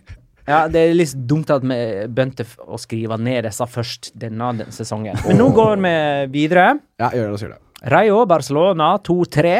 [0.49, 1.77] Ja, det er litt dumt at vi
[2.11, 5.21] begynte å skrive ned disse først denne sesongen.
[5.29, 5.93] Men nå går vi
[6.35, 6.73] videre.
[6.99, 7.61] Ja, gjør det, så gjør det.
[7.83, 9.55] Rayo Barcelona 2-3.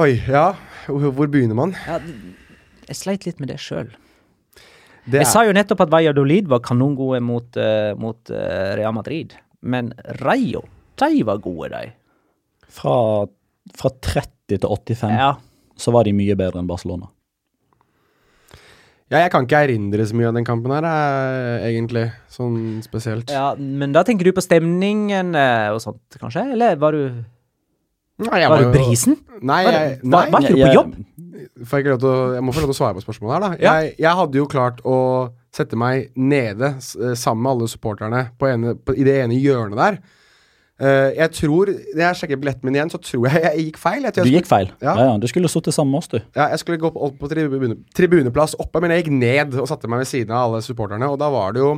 [0.00, 0.54] Oi, ja.
[0.86, 1.74] Hvor begynner man?
[1.86, 1.98] Ja,
[2.88, 3.90] jeg sleit litt med det sjøl.
[5.10, 9.34] Jeg sa jo nettopp at Valladolid var kanongode mot, uh, mot uh, Real Madrid.
[9.60, 9.90] Men
[10.20, 10.62] Rayo,
[11.00, 11.92] de var gode, de.
[12.70, 13.26] Fra,
[13.76, 15.32] fra 30 til 85 Ja.
[15.80, 17.10] så var de mye bedre enn Barcelona.
[19.10, 22.06] Ja, jeg kan ikke erindre så mye av den kampen her, eh, egentlig.
[22.30, 23.30] Sånn spesielt.
[23.34, 26.46] ja, men da tenker du på stemningen eh, og sånt, kanskje?
[26.54, 27.24] Eller var du,
[28.20, 29.16] Nei, jeg var du brisen?
[29.40, 30.94] Nei, Var, jeg, var, nei var ikke du på jobb?
[31.66, 33.50] får jeg, til å, jeg må få lov til å svare på spørsmålet her, da.
[33.58, 33.74] Ja.
[33.80, 34.96] Jeg, jeg hadde jo klart å
[35.56, 39.80] sette meg nede eh, sammen med alle supporterne på ene, på, i det ene hjørnet
[39.80, 40.00] der.
[40.80, 44.02] Eh, jeg tror Når jeg sjekker billetten min igjen, så tror jeg jeg gikk feil.
[44.06, 44.70] Jeg, jeg Du gikk feil.
[44.80, 44.94] Ja.
[44.96, 45.06] Ja.
[45.10, 46.18] Ja, Du skulle sittet sammen med oss, du.
[46.36, 49.68] ja, jeg skulle gå opp, opp på tribune, tribuneplass oppe, men jeg gikk ned og
[49.68, 51.10] satte meg ved siden av alle supporterne.
[51.12, 51.74] Og da var det jo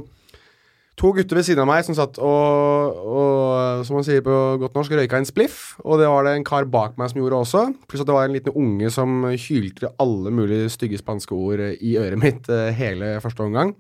[1.01, 4.75] to gutter ved siden av meg som satt og, og som man sier på godt
[4.77, 5.73] norsk, røyka en spliff.
[5.83, 7.65] Og det var det en kar bak meg som gjorde også.
[7.89, 11.97] Pluss at det var en liten unge som hylte alle mulige stygge spanske ord i
[11.99, 13.75] øret mitt uh, hele første omgang.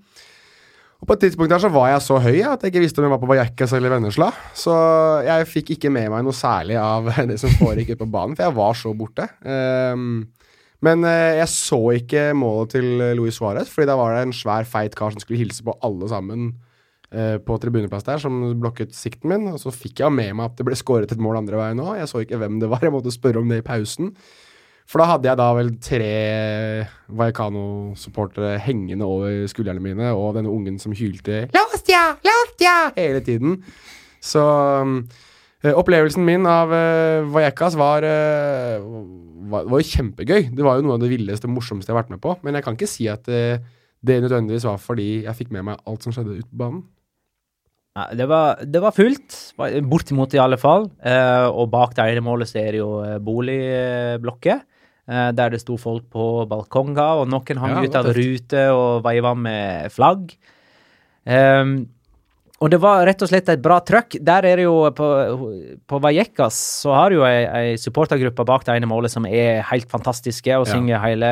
[1.03, 3.09] Og På et tidspunkt der så var jeg så høy at jeg ikke visste om
[3.09, 4.29] jeg var på Vallecas eller Vennesla.
[4.55, 4.75] Så
[5.27, 8.47] jeg fikk ikke med meg noe særlig av det som foregikk ute på banen, for
[8.47, 9.27] jeg var så borte.
[9.43, 10.13] Ehm,
[10.87, 12.87] men eh, jeg så ikke målet til
[13.19, 16.07] Luis Suárez, fordi da var det en svær, feit kar som skulle hilse på alle
[16.13, 16.53] sammen
[17.11, 19.51] eh, på tribuneplass der, som blokket sikten min.
[19.51, 21.97] Og så fikk jeg med meg at det ble skåret et mål andre veien òg.
[21.99, 24.15] Jeg så ikke hvem det var, jeg måtte spørre om det i pausen.
[24.89, 26.13] For da hadde jeg da vel tre
[27.13, 32.19] Vallecano-supportere hengende over skuldrene mine, og denne ungen som hylte 'Lostia!
[32.27, 33.61] Lostia!' hele tiden.
[34.23, 34.43] Så
[35.65, 38.79] eh, opplevelsen min av uh, Vallecas var, eh,
[39.51, 40.51] var, var jo kjempegøy.
[40.55, 42.37] Det var jo noe av det villeste morsomste jeg har vært med på.
[42.43, 43.27] Men jeg kan ikke si at
[44.03, 46.83] det nødvendigvis var fordi jeg fikk med meg alt som skjedde ute på banen.
[47.93, 49.35] Ja, det, var, det var fullt,
[49.85, 50.87] bortimot i alle fall.
[51.05, 54.63] Eh, og bak der i målet ser er jo boligblokker.
[55.09, 59.03] Eh, der det sto folk på balkonger, og noen hang Ja, ut av rute og
[59.07, 60.37] veiva med flagg.
[61.25, 61.75] Um,
[62.63, 64.21] og det var rett og slett et bra trøkk.
[64.23, 65.07] Der er det jo på,
[65.91, 69.65] på Vallecas så har du jo ei, ei supportergruppe bak det ene målet som er
[69.67, 70.77] helt fantastiske og Ja.
[70.77, 71.31] synger hele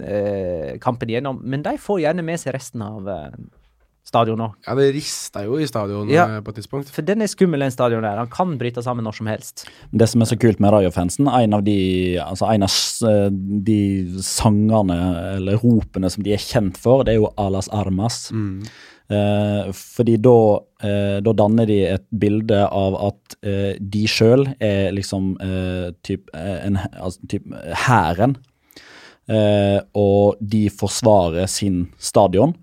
[0.00, 1.42] eh, kampen igjennom.
[1.44, 3.36] Men de får gjerne med seg resten av eh,
[4.04, 4.54] stadion òg.
[4.66, 6.24] Ja, det rista jo i stadion Ja.
[6.36, 6.90] eh, på et tidspunkt.
[6.90, 8.16] For den er skummel, den stadion der.
[8.18, 9.66] Han kan bryte sammen når som helst.
[9.92, 12.68] Det som er så kult med Rayo-fansen, en av de altså en av
[13.64, 13.80] de
[14.22, 18.30] sangene eller ropene som de er kjent for, det er jo Alas Armas.
[19.12, 20.34] Eh, fordi da,
[20.82, 26.30] eh, da danner de et bilde av at eh, de sjøl er liksom eh, typ,
[26.34, 27.44] eh, en, altså, typ
[27.86, 28.36] hæren.
[29.28, 32.54] Eh, og de forsvarer sin stadion.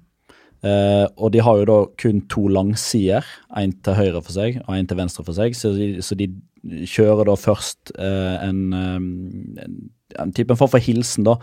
[0.60, 4.74] Eh, og de har jo da kun to langsider, én til høyre for seg og
[4.76, 5.56] én til venstre for seg.
[5.56, 6.28] Så de, så de
[6.60, 9.78] kjører da først uh, en, eh, en,
[10.20, 11.38] en type form for hilsen da,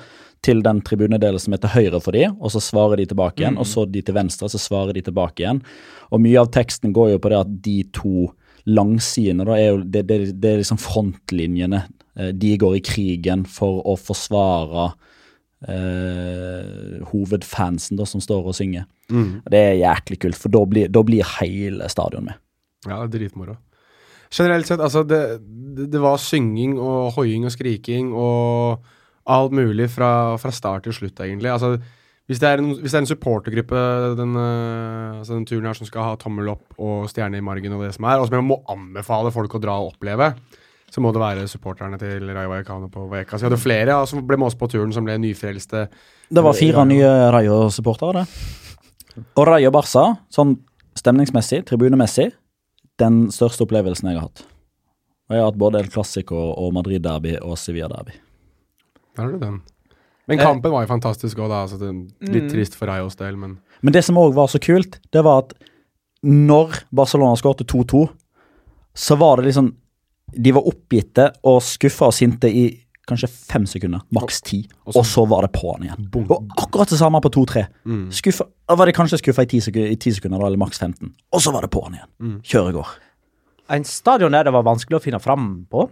[0.45, 3.57] til den tribunedelen som er til høyre for de, og så svarer de tilbake igjen.
[3.61, 5.63] Og så de til venstre, så svarer de tilbake igjen.
[6.13, 8.29] Og mye av teksten går jo på det at de to
[8.67, 11.87] langsidene, da, er jo, det, det, det er liksom frontlinjene.
[12.19, 14.91] Uh, de går i krigen for å forsvare
[15.69, 18.87] eh, hovedfansen da, som står og synger.
[19.51, 22.41] Det er jæklig kult, for da blir, da blir hele stadion med.
[22.87, 23.57] Ja, det er dritmoro.
[24.33, 25.21] Generelt sett, altså, det,
[25.77, 28.83] det, det var synging og hoiing og skriking og
[29.27, 31.51] alt mulig fra, fra start til slutt, egentlig.
[31.51, 31.77] Altså,
[32.27, 33.81] hvis det er en, hvis det er en supportergruppe
[34.19, 37.77] den, øh, altså den turen her som skal ha tommel opp og stjerne i margen
[37.77, 40.33] og det som er, og som jeg må anbefale folk å dra og oppleve,
[40.93, 43.43] så må det være supporterne til Rayo Vallecano på Vallecas.
[43.43, 45.87] Vi hadde flere ja, som ble med oss på turen, som ble nyfrelste.
[46.31, 49.23] Det var fire nye Rayo-supportere, det.
[49.37, 50.59] Og Rayo Barca, sånn
[50.97, 52.31] stemningsmessig, tribunemessig,
[53.01, 54.45] den største opplevelsen jeg har hatt.
[55.27, 58.15] Og jeg har hatt både El Clásico og Madrid-derby og Sevilla-derby.
[59.17, 59.63] Der har du den.
[60.27, 61.63] Men kampen var jo fantastisk òg, da.
[61.67, 64.99] Altså, det, litt trist for Rayos del, men Men det som òg var så kult,
[65.13, 65.53] det var at
[66.23, 68.07] når Barcelona skåret 2-2,
[68.97, 69.75] så var det liksom
[70.35, 72.67] De var oppgitte og skuffa og sinte i
[73.07, 74.69] kanskje fem sekunder, maks ti.
[74.85, 76.11] og så- Og så var det på'n igjen.
[76.11, 76.27] Boom.
[76.31, 77.67] Og akkurat det samme på 2-3.
[77.87, 78.11] Mm.
[78.69, 81.13] Da var de kanskje skuffa i ti sekunder, i 10 sekunder, da, eller maks 15.
[81.33, 82.09] Og så var det på'n igjen.
[82.21, 82.43] Mm.
[82.43, 82.87] Kjøregård.
[83.69, 85.91] en stadion der det var vanskelig å finne fram på.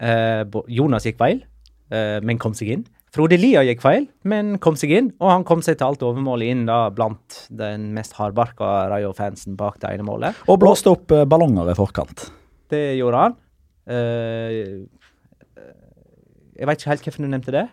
[0.00, 1.42] Eh, Jonas gikk feil,
[1.90, 2.86] eh, men kom seg inn.
[3.12, 5.12] Frode Lia gikk feil, men kom seg inn.
[5.20, 9.78] Og han kom seg til alt overmålet inn da blant den mest hardbarka Rayo-fansen bak
[9.80, 10.34] det ene målet.
[10.48, 12.30] Og blåste opp eh, ballonger i forkant.
[12.70, 13.36] Det gjorde han.
[13.90, 14.86] Eh,
[16.58, 17.66] jeg veit ikke helt hvorfor du nevnte det.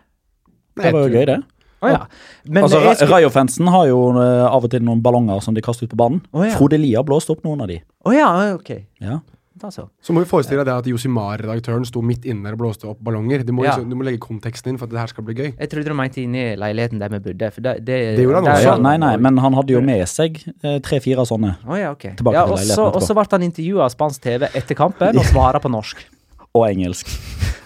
[0.80, 1.40] Det var jo gøy, det.
[1.80, 2.00] Oh, ja.
[2.44, 5.88] Men altså, jeg Rayo-fansen har jo eh, av og til noen ballonger som de kaster
[5.88, 6.20] ut på banen.
[6.36, 6.52] Oh, ja.
[6.58, 7.78] Frode Lia blåste opp noen av de.
[8.04, 8.74] Oh, ja, OK.
[9.00, 9.20] Ja.
[9.60, 9.82] Da så.
[10.00, 13.42] Så må vi forestille deg at Josimar-redaktøren sto midt inne og blåste opp ballonger.
[13.44, 13.74] Du må, Ja.
[13.74, 15.50] liksom, du må legge konteksten inn for at det her skal bli gøy.
[15.58, 17.50] Jeg trodde du mente inni leiligheten der vi bodde.
[17.52, 18.70] For det, det, Det gjorde han der- også.
[18.70, 21.58] Ja, nei, nei, men han hadde jo med seg eh, tre-fire sånne.
[21.68, 22.14] oh, ja, okay.
[22.16, 22.94] Tilbake ja, til leiligheten.
[22.96, 26.00] Og så ble han intervjua av spansk TV etter kampen og svara på norsk.
[26.56, 27.06] Og engelsk.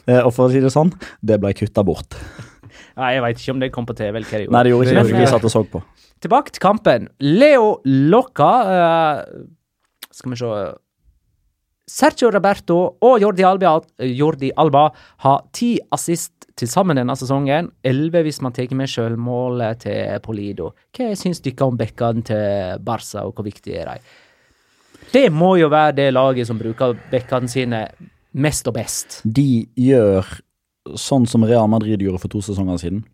[0.07, 0.91] Eh, og for å si det sånn,
[1.25, 2.13] det ble kutta bort.
[3.01, 4.53] Nei, Jeg veit ikke om det kom på TV eller hva det gjorde.
[4.53, 5.81] Nei, det gjorde ikke Det det, gjorde vi satt og så på.
[6.21, 7.09] Tilbake til kampen.
[7.25, 9.25] Leo Locca uh,
[10.13, 10.51] Skal vi se
[11.85, 14.87] Sergio Roberto og Jordi Alba, Jordi Alba
[15.25, 17.69] har ti assist til sammen denne sesongen.
[17.85, 20.71] Elleve hvis man tar med selvmålet til Polido.
[20.97, 24.15] Hva syns dere om bekkene til Barca, og hvor viktige er de?
[25.13, 27.85] Det må jo være det laget som bruker bekkene sine
[28.35, 29.21] mest og best.
[29.25, 30.25] De gjør
[31.01, 33.05] sånn som Real Madrid gjorde for to sesonger siden.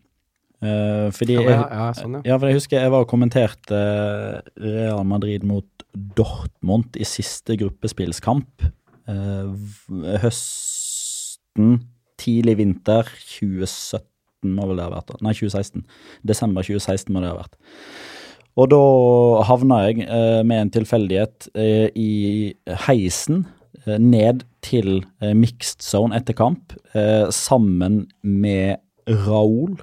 [0.61, 2.21] Uh, fordi Ja, ja, ja, sånn, ja.
[2.31, 7.57] Ja, for jeg husker jeg var og kommenterte eh, Real Madrid mot Dortmund i siste
[7.59, 8.67] gruppespillskamp.
[9.11, 11.81] Eh, høsten,
[12.21, 15.15] tidlig vinter 2017 må vel det ha vært.
[15.21, 15.85] Nei, 2016.
[16.27, 17.57] Desember 2016 må det ha vært.
[18.59, 18.83] Og da
[19.47, 22.53] havna jeg eh, med en tilfeldighet eh, i
[22.87, 23.45] heisen
[23.87, 24.99] ned til
[25.33, 28.77] mixed zone etter kamp, eh, sammen med
[29.09, 29.79] Raoul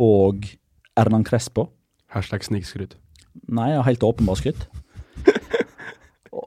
[0.00, 0.46] og
[0.96, 1.66] Ernan Crespo.
[2.14, 2.94] Hashtag snikskryt.
[3.50, 4.64] Nei, helt åpenbart skryt.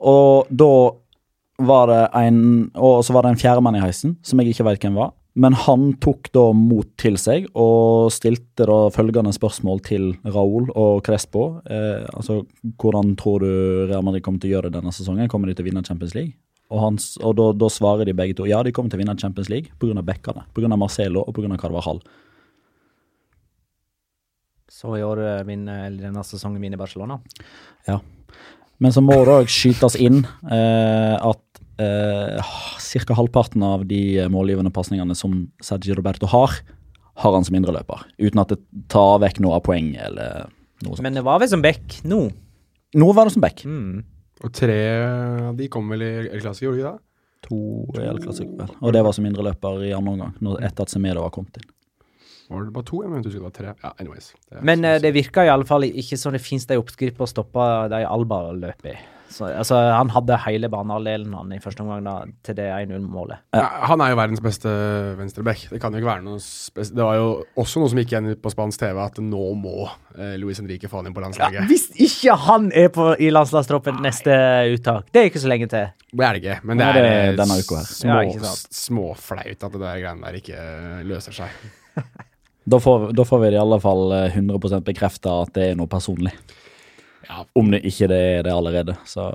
[0.08, 0.72] Og da
[1.58, 4.84] var det en Og så var det en fjerdemann i heisen, som jeg ikke vet
[4.84, 5.16] hvem var.
[5.38, 11.04] Men han tok da mot til seg og stilte da følgende spørsmål til Raúl og
[11.06, 11.60] Crespo.
[11.70, 12.40] Eh, altså,
[12.82, 13.52] hvordan tror du
[13.86, 15.30] Real Madrid kommer til å gjøre det denne sesongen?
[15.30, 16.34] Kommer de til å vinne Champions League?
[16.72, 19.18] Og, hans, og da, da svarer de begge to ja, de kommer til å vinne
[19.22, 20.02] Champions League pga.
[20.10, 20.48] bekkene.
[20.58, 20.74] Pga.
[20.74, 21.54] Marcelo og pga.
[21.62, 22.02] Carvajal.
[24.74, 27.22] Så i år vinner eller denne sesongen min i Barcelona.
[27.86, 28.02] Ja.
[28.84, 33.18] Men så må det òg skytes inn eh, at eh, ca.
[33.18, 36.60] halvparten av de målgivende pasningene som Sergi Roberto har,
[37.18, 38.06] har han som indreløper.
[38.22, 38.60] Uten at det
[38.94, 40.52] tar vekk noe av poenget eller
[40.84, 41.06] noe sånt.
[41.08, 42.28] Men det var vel som back nå.
[42.98, 43.66] Nå var det som back.
[43.66, 44.06] Mm.
[44.46, 44.80] Og tre
[45.50, 47.04] av de kom vel i El Clásico, gjorde de det?
[47.48, 47.58] To
[47.98, 48.76] i El Clásico, vel.
[48.82, 51.68] Og det var som indreløper i andre omgang, etter at Semedo var kommet inn.
[52.50, 53.02] Var det bare to?
[53.04, 53.74] Jeg mente det var tre.
[53.84, 54.32] Ja, anyways.
[54.50, 56.78] Det er Men eh, sånn- det virka i alle fall ikke som det fins ei
[56.80, 58.98] oppskrift på å stoppe de Alba-løpet i.
[59.28, 62.14] Så, altså, han hadde hele banehalvdelen han i første omgang da,
[62.48, 63.42] til det 1-0-målet.
[63.54, 64.72] ja, Han er jo verdens beste
[65.20, 65.66] venstreback.
[65.70, 67.26] Det kan jo ikke være noe spes Det var jo
[67.60, 71.02] også noe som gikk igjen på spansk TV, at nå må eh, Luis Henrique få
[71.02, 71.68] han inn på landslaget.
[71.68, 74.32] Hvis ikke han er på, i landslagstroppen neste
[74.78, 75.92] uttak, det er ikke så lenge til.
[76.14, 77.92] Det er det ikke, men det er det er eh, denne uka her.
[77.92, 81.52] små, Ja, ikke småflaut at det der greiene der ikke eh, løser seg.
[82.68, 85.88] Da får, da får vi i alle fall eh, 100% bekrefta at det er noe
[85.92, 86.34] personlig.
[87.28, 87.44] Ja.
[87.60, 89.32] Om det ikke det er det allerede, så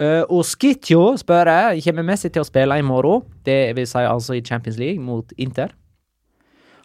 [0.00, 3.20] Uh, Oskitjo Skitjo spør jeg, kommer Messi til å spille i morgen?
[3.44, 5.74] Det vil si altså i Champions League mot Inter.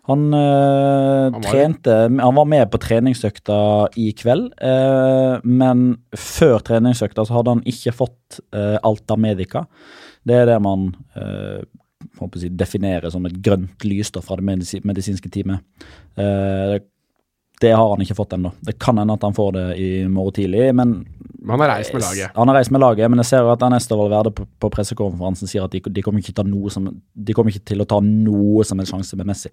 [0.10, 3.60] Han, uh, var- trente Han var med på treningsøkta
[3.96, 9.64] i kveld, Uh, men før treningsøkta så hadde han ikke fått uh, Alta Medica.
[10.26, 11.62] Det er det man eh,
[12.20, 15.64] håper å si, definerer som et grønt lys da, fra det medisinske teamet.
[16.18, 16.84] Eh, det,
[17.62, 18.52] det har han ikke fått ennå.
[18.60, 21.06] Det kan hende at han får det i morgen tidlig, men
[21.46, 22.32] Men han har reist med laget.
[22.36, 25.48] han har reist med laget, men jeg ser jo at Ernesto Valverde på, på pressekonferansen
[25.48, 28.90] sier at de, de, kommer som, de kommer ikke til å ta noe som en
[28.90, 29.52] sjanse med Messi.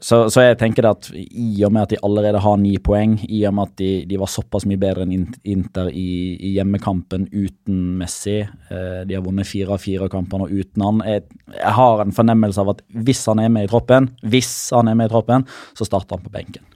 [0.00, 3.18] Så, så jeg tenker det at i og med at de allerede har ni poeng,
[3.26, 7.26] i og med at de, de var såpass mye bedre enn Inter i, i hjemmekampen
[7.34, 11.26] uten Messi, eh, de har vunnet fire av fire kamper nå uten han, jeg,
[11.58, 14.96] jeg har en fornemmelse av at hvis han er med i troppen, hvis han er
[14.96, 16.69] med i troppen, så starter han på benken.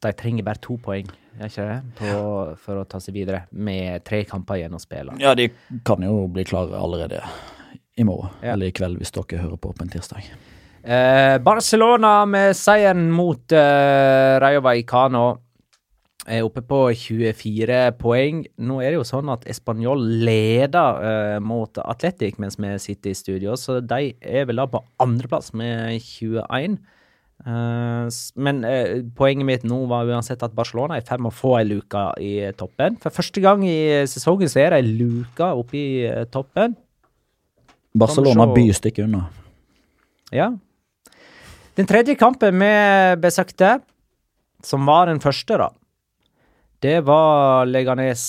[0.00, 1.08] De trenger bare to poeng
[1.44, 1.78] ikke det?
[1.96, 2.12] På,
[2.60, 5.14] for å ta seg videre, med tre kamper igjen å spille.
[5.22, 5.46] Ja, de
[5.86, 7.22] kan jo bli klare allerede
[8.00, 8.52] i morgen, Ja.
[8.54, 10.26] eller i kveld hvis dere hører på på en tirsdag.
[10.84, 15.24] Eh, Barcelona med seieren mot eh, Rayo Vallecano
[16.28, 18.42] er oppe på 24 poeng.
[18.60, 23.16] Nå er det jo sånn at Español leder eh, mot Atletic mens vi sitter i
[23.18, 26.78] studio, så de er vel da på andreplass med 21.
[27.40, 31.38] Eh, men eh, poenget mitt nå var uansett at Barcelona er i ferd med å
[31.38, 32.98] få ei luke i eh, toppen.
[33.00, 35.86] For første gang i sesongen så er det ei luke oppe i
[36.32, 36.76] toppen.
[37.96, 38.68] Barcelona Kan vi se.
[38.68, 39.24] by stykket unna.
[40.36, 40.50] Ja.
[41.78, 42.72] Den tredje kampen vi
[43.22, 43.78] besøkte,
[44.62, 45.70] som var den første, da,
[46.84, 48.22] det var Leganes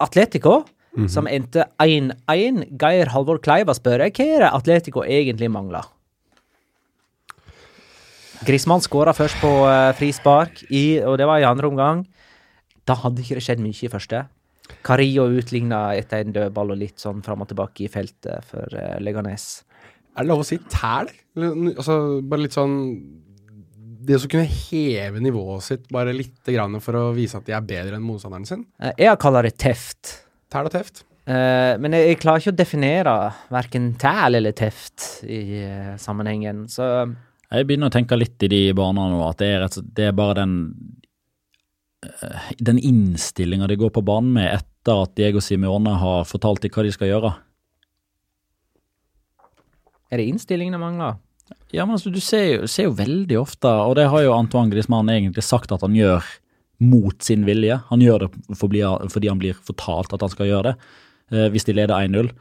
[0.00, 0.62] Atletico,
[1.08, 2.64] som endte 1-1.
[2.80, 5.86] Geir Halvor Kleiva spør hva er det Atletico egentlig mangler.
[8.42, 12.00] Grismann skåra først på uh, frispark, i, og det var i andre omgang.
[12.88, 14.24] Da hadde ikke det skjedd mye i første.
[14.82, 18.96] Carillo utligna etter en dødball og litt sånn fram og tilbake i feltet for uh,
[19.02, 19.62] Leganes.
[20.16, 21.12] Er det lov å si tæl?
[21.38, 21.94] Altså,
[22.28, 22.74] bare litt sånn
[24.04, 27.64] Det å kunne heve nivået sitt bare lite grann for å vise at de er
[27.64, 28.66] bedre enn motstanderen sin.
[28.82, 30.16] Eh, Jeg kaller det teft.
[30.52, 31.04] Tæl og teft.
[31.22, 33.18] Uh, men jeg, jeg klarer ikke å definere
[33.54, 36.66] verken tæl eller teft i uh, sammenhengen.
[36.68, 36.88] Så
[37.52, 40.38] Jeg begynner å tenke litt i de banene nå, at det er, det er bare
[40.40, 40.54] den
[42.06, 46.72] eh, den innstillinga de går på banen med etter at Diego Simione har fortalt dem
[46.74, 47.34] hva de skal gjøre.
[50.12, 51.20] er det innstillingen det mangler?
[51.72, 54.72] Ja, men altså, du ser jo, ser jo veldig ofte, og det har jo Antoine
[54.72, 56.24] Griezmann egentlig sagt at han gjør
[56.82, 57.78] mot sin vilje.
[57.88, 58.82] Han gjør det fordi,
[59.12, 60.74] fordi han blir fortalt at han skal gjøre det.
[61.32, 62.32] Eh, hvis de leder 1-0,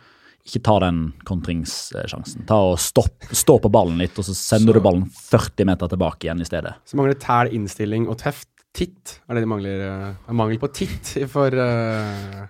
[0.46, 2.46] ikke ta den kontringssjansen.
[2.50, 5.88] Ta og stopp, Stå på ballen litt, og så sender Så- du ballen 40 meter
[5.88, 6.74] tilbake igjen i stedet.
[6.86, 8.48] Så mangler tæl, innstilling og teft.
[8.74, 9.82] Titt er det de mangler.
[9.82, 12.48] eh, er mangel på titt for uh,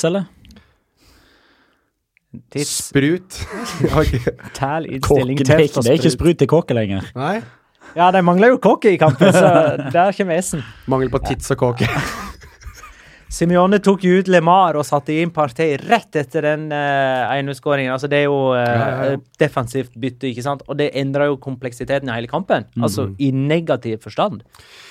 [0.05, 0.25] eller
[2.31, 3.11] annet på Simione S, eller?
[3.31, 3.31] titt,
[3.91, 4.51] Sprut.
[4.59, 6.19] Tæl, innstilling, det, teft ikke, og det er ikke sprut.
[6.19, 7.11] sprut til kåke lenger.
[7.15, 7.41] Nei.
[7.95, 9.47] Ja, de mangler jo kåke i kampen, så
[9.95, 10.63] der kommer S-en.
[10.87, 11.87] Mangel på tits og kåke.
[13.31, 17.93] Simione tok jo ut LeMar og satte inn Partey rett etter den uh, 1-0-skåringen.
[17.93, 19.21] Altså, det er jo uh, Ja, ja, ja.
[19.39, 20.65] defensivt bytte, ikke sant?
[20.67, 22.67] Og det endra jo kompleksiteten i hele kampen.
[22.75, 22.83] Mm.
[22.83, 24.43] Altså i negativ forstand.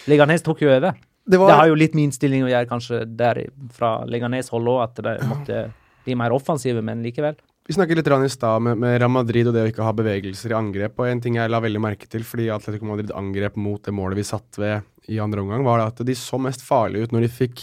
[0.09, 0.97] Leganes tok jo over.
[1.30, 3.43] Det Det har jo litt med innstilling å gjøre, kanskje, der
[3.76, 5.61] fra Leganes hold òg, at de måtte
[6.05, 7.38] bli mer offensive, men likevel.
[7.70, 10.51] Vi snakket litt i stad med, med Real Madrid og det å ikke ha bevegelser
[10.51, 10.96] i angrep.
[10.98, 14.18] Og en ting jeg la veldig merke til fordi Atletico Madrid angrep mot det målet
[14.18, 17.30] vi satt ved i andre omgang, var at de så mest farlige ut når de
[17.30, 17.62] fikk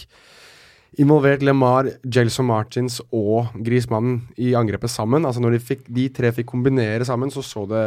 [0.96, 5.26] involvert LeMar, Gelson Martins og Grismannen i angrepet sammen.
[5.28, 7.84] Altså Når de, fikk, de tre fikk kombinere sammen, så så det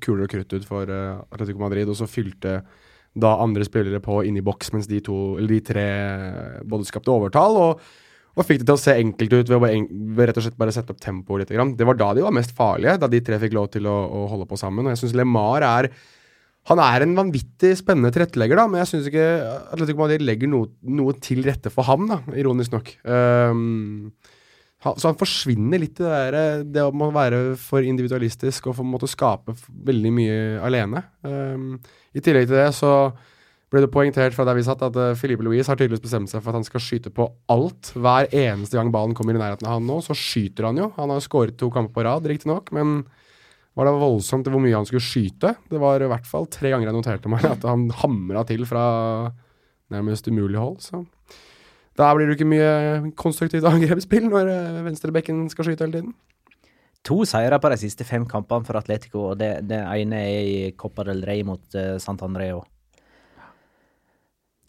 [0.00, 1.92] kulere og krutt ut for eh, Atletico Madrid.
[1.92, 2.62] Og så fylte
[3.16, 5.86] da andre spillere på inn i boks, mens de, to, de tre
[6.64, 7.60] både skapte overtall.
[7.60, 7.86] og
[8.36, 10.74] og fikk det til å se enkelt ut ved å ved rett og slett bare
[10.74, 11.54] sette opp tempoet litt.
[11.56, 11.72] grann.
[11.76, 14.26] Det var da de var mest farlige, da de tre fikk lov til å, å
[14.28, 14.84] holde på sammen.
[14.84, 15.90] Og jeg syns LeMar er
[16.66, 19.26] Han er en vanvittig spennende tilrettelegger, da, men jeg syns ikke
[19.70, 22.90] Atletico Madrid legger noe, noe til rette for ham, da, ironisk nok.
[23.06, 24.10] Um,
[24.82, 29.08] så han forsvinner litt i det der, det å være for individualistisk og for å
[29.08, 29.54] skape
[29.86, 31.04] veldig mye alene.
[31.22, 31.78] Um,
[32.12, 32.92] I tillegg til det så
[33.72, 36.52] ble det poengtert fra der vi satt at Filipe Louise har tydeligvis bestemt seg for
[36.52, 37.90] at han skal skyte på alt.
[37.98, 40.92] Hver eneste gang ballen kommer i nærheten av han nå, så skyter han jo.
[41.00, 43.00] Han har skåret to kamper på rad, riktignok, men
[43.76, 45.52] var det voldsomt hvor mye han skulle skyte?
[45.68, 48.84] Det var i hvert fall tre ganger jeg noterte meg at han hamra til fra
[49.92, 50.78] nærmest umulig hold.
[50.80, 51.02] Så
[51.96, 56.16] da blir det ikke mye konstruktivt angrepsspill når uh, venstrebekken skal skyte hele tiden.
[57.06, 60.72] To seire på de siste fem kampene for Atletico, og det, det ene er i
[60.78, 62.64] Copa del Rey mot uh, Sant Andreo.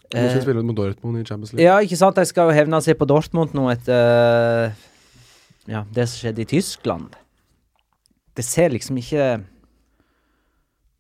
[0.08, 1.66] Nå skal Eh, spille mot Dortmund i Champions League.
[1.66, 2.16] Ja, ikke sant?
[2.16, 4.82] De skal jo hevne seg på Dortmund nå etter eh,
[5.68, 7.16] ja, det som skjedde i Tyskland.
[8.38, 9.28] Det ser liksom ikke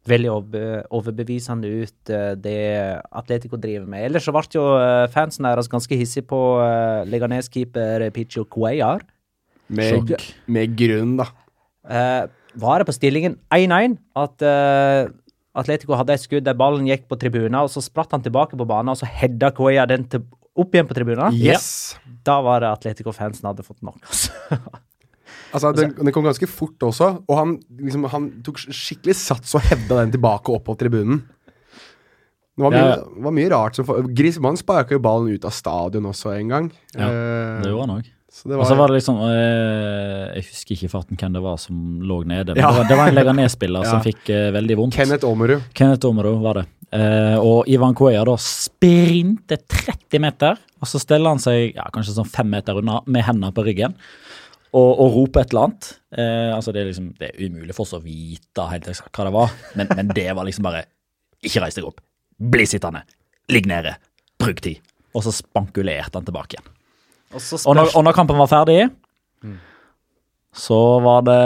[0.07, 0.31] veldig
[0.91, 2.57] overbevisende ut, eh, det
[3.11, 4.07] Atletico driver med.
[4.09, 4.65] Ellers så ble jo
[5.13, 9.03] fansen deres ganske hissig på uh, Leganes-keeper Picho Cuellar.
[9.67, 10.15] Med,
[10.47, 11.27] med grunn, da.
[11.87, 12.27] Uh,
[12.57, 15.09] var det på stillingen 1-1 at eh,
[15.57, 18.67] Atletico hadde et skudd der ballen gikk på tribunen, og så spratt han tilbake på
[18.69, 20.23] banen, og så hedda Cuellar den til,
[20.57, 21.33] opp igjen på tribunen?
[21.33, 21.95] Yes!
[22.27, 23.97] Da var det Atletico-fansen hadde fått nok.
[24.05, 24.31] Altså.
[25.53, 29.63] Altså, den, den kom ganske fort også, og han, liksom, han tok skikkelig sats og
[29.63, 31.21] hevda den tilbake opp på tribunen.
[32.57, 33.75] Det var mye, Ja, var mye rart.
[33.79, 36.67] som for- Griezmann sparka jo ballen ut av stadion også en gang.
[36.95, 38.09] Ja, Eh, Det gjorde han òg.
[38.37, 41.57] Så det Og så var det liksom eh, Jeg husker ikke farten hvem det var
[41.61, 42.53] som lå nede.
[42.53, 42.69] Men Ja.
[42.69, 43.91] det, var, det var en Leganes-spiller Ja.
[43.95, 44.97] som fikk eh, veldig vondt.
[44.99, 45.63] Kenneth Omerud.
[45.77, 46.65] Kenneth Omerud var det.
[46.93, 52.13] Eh, og Ivan Cuellar da sprinter 30 meter, og så steller han seg ja, kanskje
[52.15, 53.95] sånn fem meter unna med hendene på ryggen
[54.71, 55.89] og, og roper et eller annet.
[56.15, 59.25] Eh, altså Det er liksom Det er umulig for oss å vite helt eksakt hva
[59.27, 60.85] det var, men, men det var liksom bare
[61.43, 61.99] Ikke reis deg opp.
[62.37, 63.01] Bli sittende.
[63.51, 63.95] Ligg nede.
[64.39, 64.79] bruk tid.
[65.17, 66.67] Og så spankulerte han tilbake igjen.
[67.35, 68.81] Og så Og når, og når kampen var ferdig,
[70.57, 71.41] så var det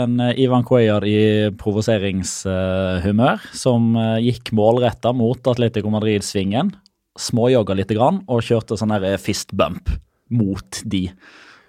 [0.00, 6.72] en Ivan Cuellar i provoseringshumør som eh, gikk målretta mot Atletico Madrid-svingen,
[7.18, 9.92] småjogga litt grann, og kjørte sånn der fist bump
[10.32, 11.04] mot de.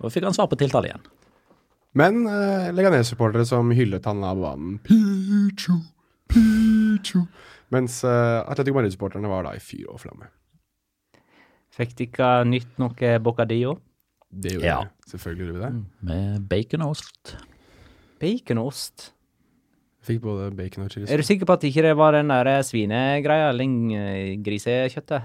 [0.02, 1.04] Og fikk han svar på tiltale igjen.
[1.94, 4.80] Men uh, Leganes-supportere som hyllet han av banen.
[4.82, 5.76] Pichu,
[6.32, 7.28] Pichu.
[7.74, 10.32] Mens uh, Atletico Madrid-supporterne var da i fyr og flamme.
[11.74, 13.78] Fikk dere nytt noe bocadillo?
[14.34, 14.80] Det gjorde Ja.
[14.84, 15.12] vi.
[15.12, 15.86] Selvfølgelig gjorde vi det.
[16.10, 17.36] Med bacon og ost.
[18.22, 19.12] Bacon og ost.
[20.04, 21.08] Fikk både bacon og chili.
[21.10, 23.64] Er du sikker på at ikke det var den der svinegreia, eller
[23.98, 25.24] eh, grisekjøttet?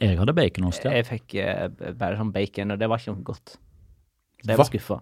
[0.00, 0.90] Jeg hadde baconost, ja.
[0.92, 3.54] Jeg fikk eh, bare sånn bacon, og det var ikke noe godt.
[4.44, 4.98] Det var skuffa.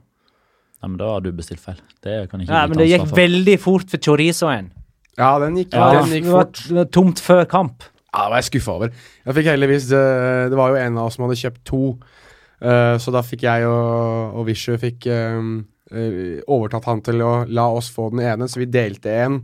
[0.79, 1.81] Nei, men da har du bestilt feil.
[2.05, 3.17] Det kan ikke Nei, jeg men det gikk for.
[3.19, 4.69] veldig fort for chorizoen.
[5.19, 6.61] Ja, den gikk, Ja, den gikk fort.
[6.69, 7.83] det var tomt før kamp.
[8.09, 8.93] Ja, det var jeg skuffa over.
[9.27, 10.05] Jeg fikk heldigvis det,
[10.49, 11.83] Det var jo en av oss som hadde kjøpt to,
[12.65, 17.69] uh, så da fikk jeg og, og Vishu fikk eh, overtatt han til å la
[17.73, 19.39] oss få den ene, så vi delte en.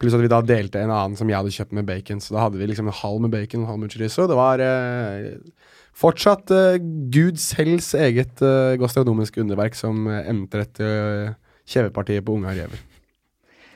[0.00, 2.20] Pluss at vi da delte en annen som jeg hadde kjøpt med bacon.
[2.20, 4.26] Så da hadde vi liksom en halv med bacon og en halv med chorizo.
[4.26, 6.80] Det var uh, fortsatt uh,
[7.12, 11.36] Gud selvs eget uh, gastronomiske underverk som uh, entret uh,
[11.68, 12.82] kjevepartiet på unge rever.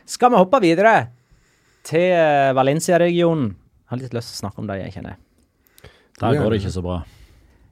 [0.07, 0.97] Skal vi hoppe videre
[1.87, 2.11] til
[2.59, 3.55] Valencia-regionen?
[3.91, 5.21] Har litt lyst til å snakke om det jeg kjenner.
[6.21, 7.01] Der går det ikke så bra.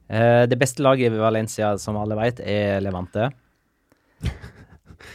[0.07, 3.31] Eh, det beste laget i Valencia, som alle vet, er Levante.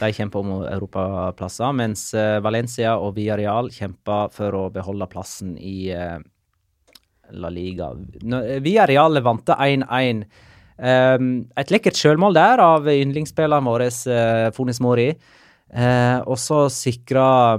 [0.00, 5.90] De kjemper om europaplasser, mens eh, Valencia og Villarreal kjemper for å beholde plassen i
[5.94, 6.18] eh,
[7.38, 7.92] La Liga.
[8.20, 10.24] Eh, Villarreal vant 1-1.
[10.80, 11.26] Um,
[11.60, 15.10] et lekkert sjølmål der av yndlingsspilleren vår, uh, Fonis Mori.
[15.70, 17.58] Eh, og så sikra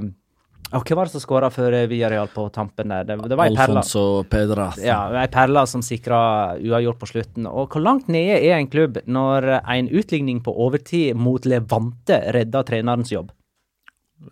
[0.74, 3.04] Og Hvem var det som skåra for Villarreal på tampen der?
[3.04, 3.82] Det, det var ei perle.
[3.82, 4.78] Alfonso Pedraz.
[4.80, 6.22] Ja, ei perle som sikra
[6.62, 7.48] uavgjort på slutten.
[7.50, 12.64] Og hvor langt nede er en klubb når en utligning på overtid mot Levante redder
[12.70, 13.34] trenerens jobb?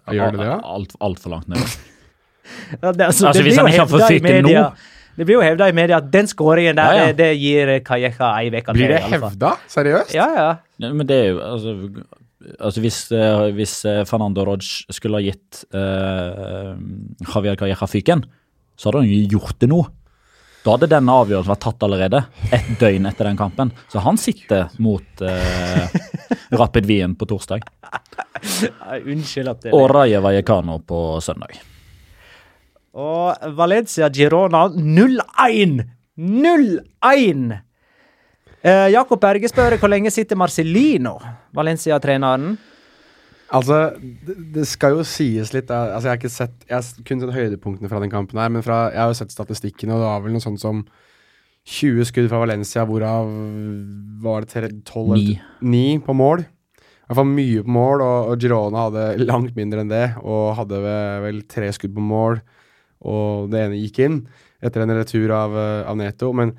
[0.08, 0.48] Gjør det det?
[0.48, 0.60] ja?
[0.64, 1.60] Alt, Altfor langt ned.
[2.82, 4.72] Ja, det, altså, Altså, det hvis han ikke har fått sitte i nå-
[5.20, 7.12] Det blir jo hevda i media at den skåringen der, Ja, ja.
[7.12, 8.74] Det, det gir Calleja ei uke til.
[8.80, 9.52] Blir det hevda?
[9.70, 10.14] Seriøst?
[10.16, 10.48] Ja, ja.
[10.82, 11.74] Ja, men det er jo altså,
[12.60, 14.62] altså hvis, eh, hvis eh, Fernando Roj
[14.94, 16.74] skulle ha gitt eh,
[17.28, 18.24] Javier Calleja fyken,
[18.80, 19.82] så hadde han jo gjort det nå.
[20.64, 22.22] Da hadde denne avgjørelsen vært tatt allerede,
[22.56, 23.72] et døgn etter den kampen.
[23.92, 26.00] Så han sitter mot eh,
[26.60, 27.68] Rapid Wien på torsdag,
[29.00, 31.58] Unnskyld at det og Raye Vallecano på søndag.
[33.00, 35.84] Og Valencia Girona 0-1!
[36.20, 37.60] 0-1!
[38.64, 41.18] Eh, Jakob Berge spør hvor lenge sitter Marcellino,
[41.55, 42.57] Valencia-treneren.
[43.55, 45.72] Altså, det, det skal jo sies litt.
[45.74, 48.62] Altså, Jeg har ikke sett Jeg har kun sett høydepunktene fra den kampen her, men
[48.66, 50.84] fra, jeg har jo sett statistikken, og det var vel noe sånt som
[51.70, 53.32] 20 skudd fra Valencia, hvorav
[54.24, 55.24] var det tre- 12 Ni.
[55.24, 56.39] eller- Ni på mål.
[56.45, 60.55] I hvert fall mye på mål, og, og Girona hadde langt mindre enn det, og
[60.60, 62.41] hadde vel, vel tre skudd på mål,
[63.01, 64.20] og det ene gikk inn
[64.62, 66.30] etter en retur av, eh, av Neto.
[66.38, 66.53] Men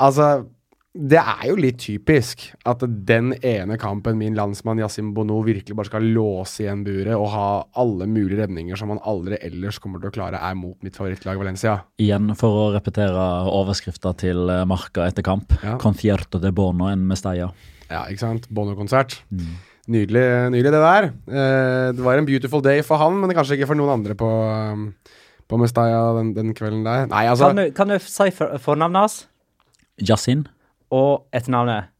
[0.00, 0.46] altså
[0.94, 5.90] det er jo litt typisk at den ene kampen min landsmann Yasim Bono virkelig bare
[5.90, 7.48] skal låse igjen buret og ha
[7.82, 11.40] alle mulige redninger som han aldri ellers kommer til å klare, er mot mitt favorittlag
[11.40, 11.80] Valencia.
[11.98, 15.52] Igjen for å repetere overskrifta til Marka Marca etter kamp.
[15.62, 15.78] Ja.
[15.78, 17.50] Concierto de Bono en Mestalla.
[17.88, 18.48] Ja, ikke sant?
[18.50, 19.18] Bono-konsert.
[19.90, 20.24] Nydelig,
[20.54, 21.10] nydelig det der.
[21.28, 24.30] Eh, det var en beautiful day for han, men kanskje ikke for noen andre på,
[25.50, 27.06] på Mestalla den, den kvelden der.
[27.10, 29.18] Nei, altså Kan du, kan du si for, fornavnet hans
[30.00, 30.46] Yasin
[30.94, 31.90] og etternavnet?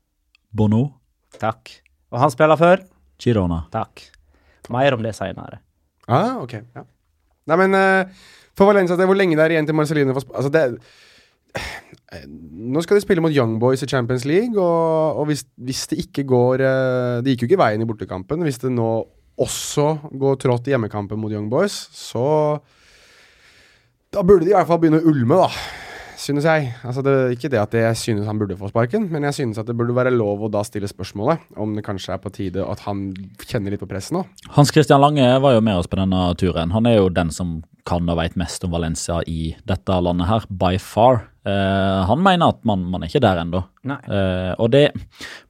[0.55, 0.86] Bono
[1.40, 1.70] Takk.
[2.14, 2.82] Og han spiller for?
[3.20, 3.64] Girona.
[3.74, 4.05] Takk.
[4.72, 5.61] Mer om det seinere.
[6.07, 6.55] Ah, ok.
[6.76, 6.84] Ja.
[7.51, 10.53] Nei, men uh, for Valencia, det, hvor lenge det er igjen til Marcelino får Altså,
[10.53, 12.22] det uh,
[12.74, 16.01] Nå skal de spille mot Young Boys i Champions League, og, og hvis, hvis det
[16.07, 18.45] ikke går uh, Det gikk jo ikke veien i bortekampen.
[18.47, 18.90] Hvis det nå
[19.34, 22.61] også går trått i hjemmekampen mot Young Boys, så
[24.14, 25.84] Da burde de i hvert fall begynne å ulme, da.
[26.20, 26.70] Synes jeg.
[26.86, 29.68] Altså det, ikke det at jeg synes han burde få sparken, men jeg synes at
[29.68, 32.84] det burde være lov å da stille spørsmålet om det kanskje er på tide at
[32.86, 33.06] han
[33.42, 34.24] kjenner litt på presset nå.
[34.56, 36.74] Hans Christian Lange var jo med oss på denne turen.
[36.74, 37.58] Han er jo den som
[37.88, 41.26] kan og vet mest om Valencia i dette landet her, by far.
[41.44, 43.64] Eh, han mener at man, man er ikke der ennå.
[43.84, 44.86] Eh, og det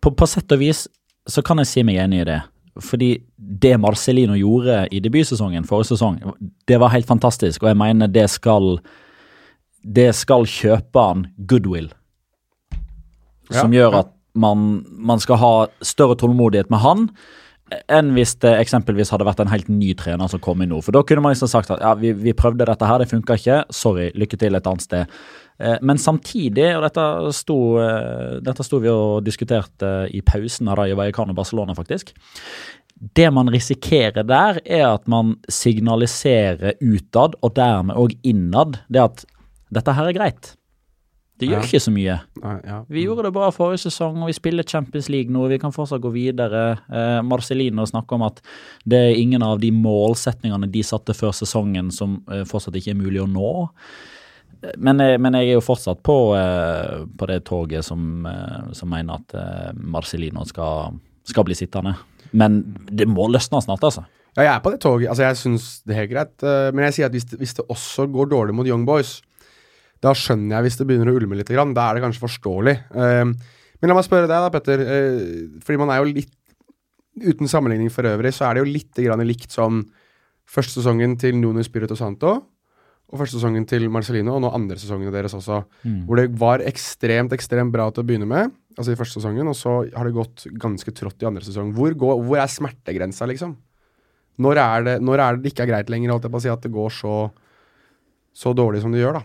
[0.03, 0.87] på, på sett og vis
[1.31, 2.41] så kan jeg si meg enig i det.
[2.83, 6.19] Fordi det Marcelino gjorde i debutsesongen forrige sesong,
[6.67, 8.81] det var helt fantastisk, og jeg mener det skal
[9.85, 11.91] Det skal kjøpe han goodwill.
[13.53, 15.55] Som Ja, gjør at man, man skal ha
[15.85, 17.09] større tålmodighet med han
[17.89, 20.83] enn hvis det eksempelvis hadde vært en helt ny trener som kom inn nå.
[20.85, 23.39] For da kunne man liksom sagt at ja, vi, vi prøvde dette her, det funka
[23.41, 23.57] ikke.
[23.75, 25.15] Sorry, lykke til et annet sted.
[25.59, 30.79] Eh, Men samtidig, og dette sto, eh, dette sto vi og diskuterte i pausen av
[30.83, 32.13] Rayo Vallecano Barcelona, faktisk.
[33.17, 39.25] Det man risikerer der, er at man signaliserer utad, og dermed òg innad, det at
[39.75, 40.55] dette her er greit.
[41.37, 41.67] Det gjør Ja.
[41.67, 42.15] ikke så mye.
[42.45, 42.77] Nei, ja.
[42.89, 45.49] Vi gjorde det bra forrige sesong, og vi spiller Champions League nå.
[45.51, 46.79] Vi kan fortsatt gå videre.
[46.89, 48.39] Eh, Marcelino snakker om at
[48.87, 53.01] det er ingen av de målsetningene de satte før sesongen som eh, fortsatt ikke er
[53.03, 53.51] mulig å nå.
[54.63, 58.27] Eh, Men, eh, men jeg er jo fortsatt på, eh, på det toget som,
[58.73, 60.95] som mener at Marcelino skal,
[61.27, 61.97] skal bli sittende.
[62.33, 64.07] Men det må løsne snart, altså.
[64.37, 65.09] Ja, jeg er på det toget.
[65.11, 66.43] Altså, jeg syns det er helt greit.
[66.75, 69.21] Men jeg sier at hvis det, hvis det også går dårlig mot Young Boys,
[70.05, 71.51] da skjønner jeg hvis det begynner å ulme litt.
[71.51, 72.77] Da er det kanskje forståelig.
[72.93, 73.25] Eh,
[73.81, 74.81] Men la meg spørre deg, da, Petter.
[74.81, 76.33] eh, Fordi man er jo litt
[77.15, 79.85] Uten sammenligning for øvrig, så er det jo litt likt som
[80.51, 82.33] første sesongen til Nuno Spirito Santo
[83.15, 85.61] og første sesongen til Marcelino, og nå andre sesongene deres også.
[86.09, 89.55] Hvor det var ekstremt, ekstremt bra til å begynne med, altså i første sesongen, og
[89.55, 91.71] så har det gått ganske trått i andre sesong.
[91.77, 93.55] Hvor, går, hvor er smertegrensa, liksom?
[94.43, 96.43] Når er, det, når er det det ikke er greit lenger holdt jeg på å
[96.43, 97.15] si, at det går så,
[98.35, 99.23] så dårlig som det gjør, da?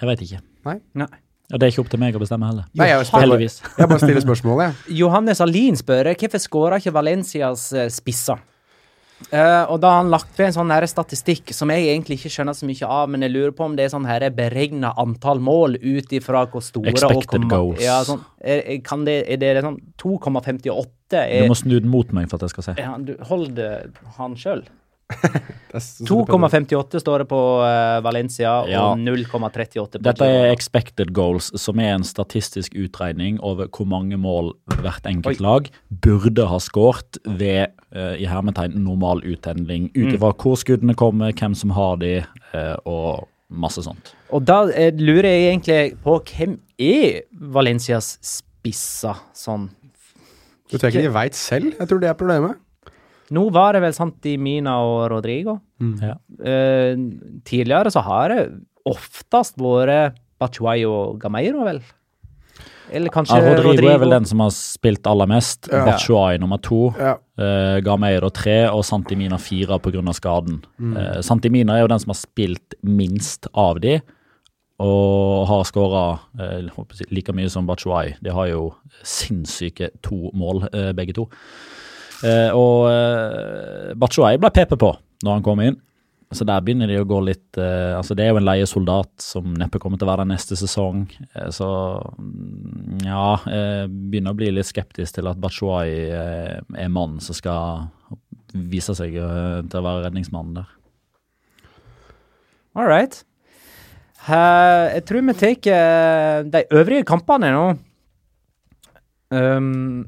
[0.00, 0.40] Jeg veit ikke.
[0.68, 0.78] Nei.
[0.98, 1.10] Nei.
[1.50, 2.68] Og det er ikke opp til meg å bestemme heller.
[2.78, 3.56] Nei, jeg, spør, Heldigvis.
[3.80, 4.94] jeg bare stiller spørsmålet, jeg.
[5.02, 8.46] Johannes Alin spør hvorfor skåra ikke Valencias eh, spisser.
[9.28, 12.30] Uh, og da har han lagt ved en sånn her statistikk som jeg egentlig ikke
[12.32, 15.42] skjønner så mye av, men jeg lurer på om det er sånn her beregna antall
[15.44, 17.82] mål ut ifra hvor store og Expected hvor goals.
[17.84, 20.72] Ja, sånn, er, kan det, er det sånn 2,58
[21.12, 22.76] Du må snu den mot meg for at jeg skal se.
[22.80, 23.70] ja, du, Hold det
[24.16, 24.64] han sjøl.
[25.70, 28.80] Det er så- så- 2,58 står det på eh, Valencia, Ja.
[28.90, 34.18] og 0,38 på Dette er expected goals, som er en statistisk utregning over hvor mange
[34.18, 35.70] mål hvert enkelt lag
[36.02, 41.54] burde ha skåret ved eh, i hermetegn normal uttending, ut ifra hvor skuddene kommer, hvem
[41.54, 42.16] som har de,
[42.54, 44.12] eh, og masse sånt.
[44.32, 49.68] Og da lurer jeg egentlig på hvem er Valencias spisser, sånn
[50.70, 51.72] Du tror ikke de veit selv?
[51.78, 52.56] Jeg tror det er problemet.
[53.30, 55.58] Nå var det vel Santi Mina og Rodrigo.
[56.02, 56.16] Ja.
[56.40, 56.94] Uh,
[57.46, 58.42] tidligere så har det
[58.88, 61.82] oftest vært Bachuay og Gameiro, vel?
[62.90, 63.92] Eller kanskje Ja, Rodrigo, Rodrigo.
[63.92, 65.68] er vel den som har spilt aller mest.
[65.70, 65.84] Ja.
[65.86, 66.88] Bachuay nummer to.
[66.98, 67.16] Ja.
[67.38, 70.02] Uh, Gameiro tre og Santimina fire pga.
[70.12, 70.64] skaden.
[70.78, 70.96] Mm.
[70.96, 74.00] Uh, Santimina er jo den som har spilt minst av de,
[74.80, 76.04] og har skåra
[77.10, 78.14] like mye som Bachuay.
[78.24, 78.70] De har jo
[79.04, 81.28] sinnssyke to mål, eh, begge to.
[82.20, 84.90] Uh, og uh, Batshuay ble pepet på
[85.24, 85.78] når han kom inn.
[86.30, 89.10] Så der begynner de å gå litt eh, Altså Det er jo en leie soldat
[89.18, 91.02] som neppe kommer til å være der neste sesong.
[91.34, 91.66] Eh, så
[92.14, 97.34] mm, ja, eh, begynner å bli litt skeptisk til at Batshuay eh, er mannen som
[97.34, 97.88] skal
[98.54, 100.70] vise seg eh, til å være redningsmannen der.
[102.78, 103.24] All right.
[104.20, 107.66] Uh, jeg tror vi tar eh, de øvrige kampene nå.
[109.34, 110.04] Um,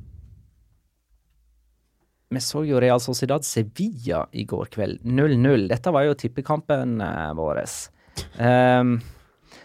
[2.35, 5.03] vi så jo Real Sociedad Sevilla i går kveld.
[5.05, 5.67] 0-0.
[5.71, 7.63] Dette var jo tippekampen uh, vår.
[8.39, 8.97] Um,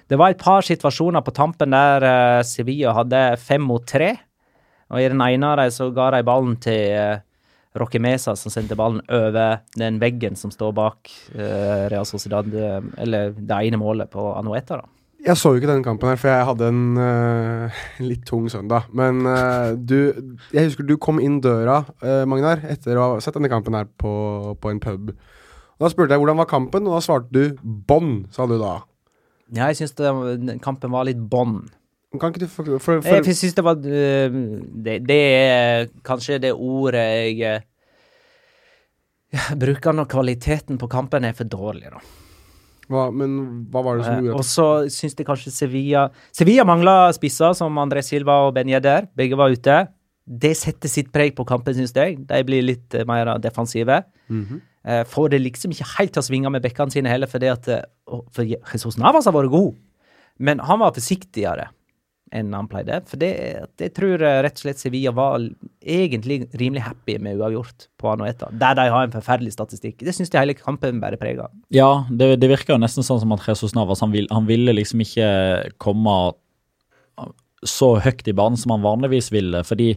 [0.07, 4.13] det var et par situasjoner på tampen der uh, Sevilla hadde fem mot tre.
[4.87, 7.23] Og i den ene av dem så ga de ballen til uh,
[7.77, 12.79] Roque Mesa, som sendte ballen over den veggen som står bak uh, Real Sociedad, eh,
[12.97, 14.81] eller det ene målet på Anueta.
[14.81, 14.96] da.
[15.25, 18.89] Jeg så jo ikke denne kampen her, for jeg hadde en uh, litt tung søndag.
[18.95, 20.13] Men uh, du
[20.53, 23.89] Jeg husker du kom inn døra, uh, Magnar, etter å ha sett denne kampen her
[23.89, 24.11] på,
[24.61, 25.15] på en pub.
[25.77, 28.79] Og Da spurte jeg hvordan var kampen, og da svarte du 'bånn', sa du da.
[29.53, 29.95] Ja, jeg syns
[30.61, 31.67] kampen var litt bånn.
[32.17, 36.53] Kan ikke du for, for, for, Jeg syns det var det, det er kanskje det
[36.53, 37.61] ordet jeg
[39.27, 41.99] jeg bruker når kvaliteten på kampen er for dårlig, da.
[42.91, 43.35] Hva, Men
[43.71, 47.55] hva var det som gjorde gjorde og så syns de kanskje Sevilla Sevilla mangla spisser
[47.57, 49.09] som André Silva og Ben Yedder.
[49.17, 49.77] Begge var ute.
[50.27, 52.17] Det setter sitt preg på kampen, syns jeg.
[52.27, 54.03] De blir litt eh, mer defensive.
[54.27, 55.05] Mm -hmm.
[55.05, 57.81] får det liksom ikke helt til å svinge med bekkene sine heller, fordi at eh,
[58.31, 59.75] For Jesus Navas har vært god,
[60.39, 61.67] men han var forsiktigere
[62.35, 62.99] enn han pleide.
[63.09, 63.31] For det,
[63.79, 65.43] det tror jeg rett og slett Sevilla var
[65.81, 70.01] egentlig rimelig happy med uavgjort på Anoeta, der de har en forferdelig statistikk.
[70.03, 71.53] Det syns jeg hele kampen bærer preg av.
[71.73, 74.75] Ja, det, det virker jo nesten sånn som at Jesus Navas han, vil, han ville
[74.75, 75.29] liksom ikke
[75.81, 76.17] komme
[77.65, 79.63] så høyt i banen som han vanligvis ville.
[79.65, 79.95] fordi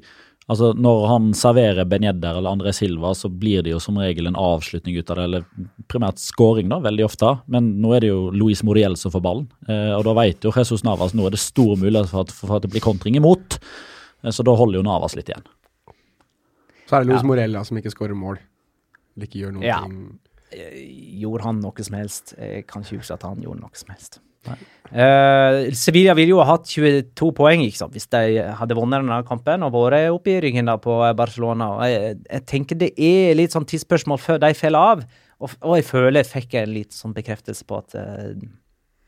[0.51, 4.29] altså, når han serverer Ben Yedder eller André Silva, så blir det jo som regel
[4.31, 5.47] en avslutning ut av det, eller
[5.91, 7.33] primært scoring, da, veldig ofte.
[7.51, 10.55] Men nå er det jo Luis Moriel som får ballen, eh, og da vet jo
[10.55, 13.61] Jesus Navas nå er det stor mulighet for at, for at det blir kontring imot.
[14.23, 15.47] Eh, så da holder jo Navas litt igjen.
[16.87, 18.41] Så er det Luis Morella som ikke skårer mål.
[19.15, 19.67] Eller ikke gjør noe.
[19.67, 19.85] Ja.
[21.23, 22.35] Gjorde han noe som helst?
[22.35, 24.19] Jeg kan ikke huske at han gjorde noe som helst.
[24.91, 28.23] Eh, Sevilla ville jo ha hatt 22 poeng hvis de
[28.59, 31.69] hadde vunnet denne kampen og vært oppe i ryggen på Barcelona.
[31.77, 35.05] Og jeg, jeg tenker det er litt sånn tidsspørsmål før de faller av.
[35.41, 38.33] Og, og jeg føler jeg fikk en litt sånn bekreftelse på at uh,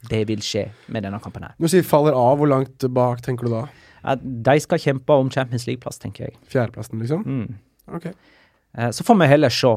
[0.09, 1.57] det vil skje med denne kampen her.
[1.59, 3.67] Når du sier faller av, hvor langt bak tenker du da?
[4.15, 6.39] At de skal kjempe om Champions League-plass, tenker jeg.
[6.51, 7.27] Fjerdeplassen, liksom?
[7.27, 7.59] Mm.
[7.99, 8.09] Ok.
[8.09, 9.75] Eh, Så får vi heller se.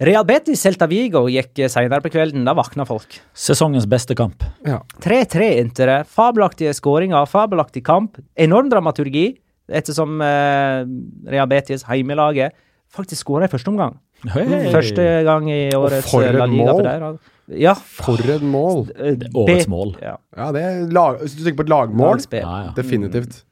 [0.00, 2.46] Real Betis Celta Vigo gikk senere på kvelden.
[2.48, 3.18] Da våkna folk.
[3.36, 4.44] Sesongens beste kamp.
[4.64, 4.78] Ja.
[5.04, 5.98] 3-3 endte det.
[6.08, 8.16] Fabelaktige skåringer, fabelaktig kamp.
[8.40, 9.26] Enorm dramaturgi,
[9.68, 10.86] ettersom eh,
[11.34, 12.56] Real Betis, heimelaget,
[12.96, 13.98] faktisk skåra i første omgang.
[14.32, 14.70] Hey.
[14.72, 16.70] Første gang i årets for eh, et mål.
[16.72, 17.20] for der.
[17.60, 17.74] Ja.
[17.74, 18.82] For et mål!
[18.96, 19.94] eh, Årets mål.
[20.00, 20.14] Ja.
[20.36, 22.72] Ja, det er lag, Hvis du tenker på et lagmål, Ja, ja.
[22.76, 23.42] definitivt.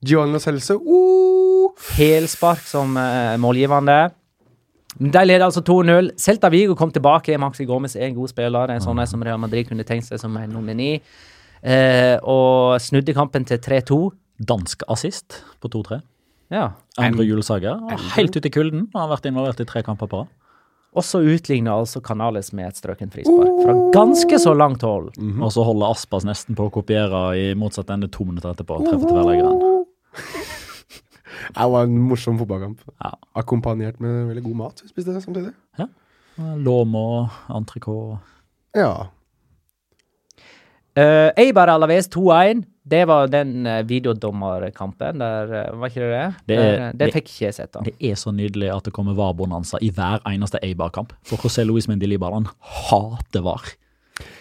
[0.00, 3.98] Giovanni Lo Celso uh, Helspark som eh, målgivende.
[5.00, 6.12] De leder altså 2-0.
[6.20, 7.38] Celta Vigo kom tilbake.
[7.40, 8.72] Maxi Gomez er en god spiller.
[8.74, 10.98] En sånn som Real Madrid kunne tenkt seg som en nomini.
[11.62, 14.00] Eh, og snudde kampen til 3-2.
[14.50, 16.02] Dansk assist på 2-3.
[16.52, 16.72] Ja.
[17.00, 17.80] Andre julesager.
[18.16, 18.88] Helt ute i kulden.
[18.92, 20.36] Han Har vært involvert i tre kamper på rad.
[20.90, 25.12] Og så utligner altså Canales med et strøkent frispark fra ganske så langt hold.
[25.38, 28.82] Og så holder Aspas nesten på å kopiere i motsatt ende to minutter etterpå.
[28.88, 30.39] Treffer til.
[31.54, 32.80] Det var en morsom fotballkamp.
[33.02, 33.10] Ja.
[33.40, 34.82] Akkompagnert med veldig god mat.
[34.88, 35.52] Spiste det samtidig.
[36.40, 38.18] Lomo, entrecôte
[38.74, 39.08] Ja.
[40.98, 42.64] Uh, Eibar Alaves 2-1.
[42.90, 46.24] Det var den uh, videodommerkampen der, uh, var ikke det det?
[46.48, 47.80] Det er- der, det det- fikk ikke jeg sett, da.
[47.86, 51.12] Det er så nydelig at det kommer VAR-bonanza i hver eneste Eibar-kamp.
[51.22, 53.62] For José Luis Mendilibar, han hater VAR.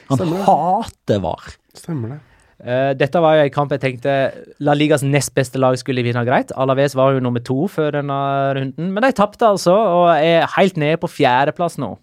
[0.10, 1.53] Han Stemmer hater VAR.
[1.76, 2.20] Stemmer det.
[2.60, 4.14] Eh, dette var jo en kamp jeg tenkte
[4.60, 6.51] La Ligas nest beste lag skulle vinne greit.
[6.60, 8.20] Alaves var jo nummer to før denne
[8.57, 11.95] runden, men de tapte altså, og er helt nede på fjerdeplass nå.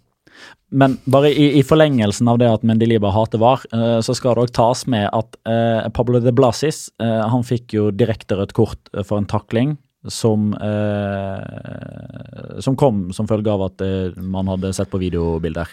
[0.77, 4.47] Men bare i, i forlengelsen av det at Mendeliba hater VAR, eh, så skal det
[4.47, 8.91] òg tas med at eh, Pablo de Blasis eh, han fikk jo direkte rødt kort
[8.93, 9.77] eh, for en takling
[10.07, 13.83] som eh, Som kom som følge av at
[14.23, 15.67] man hadde sett på videobilder.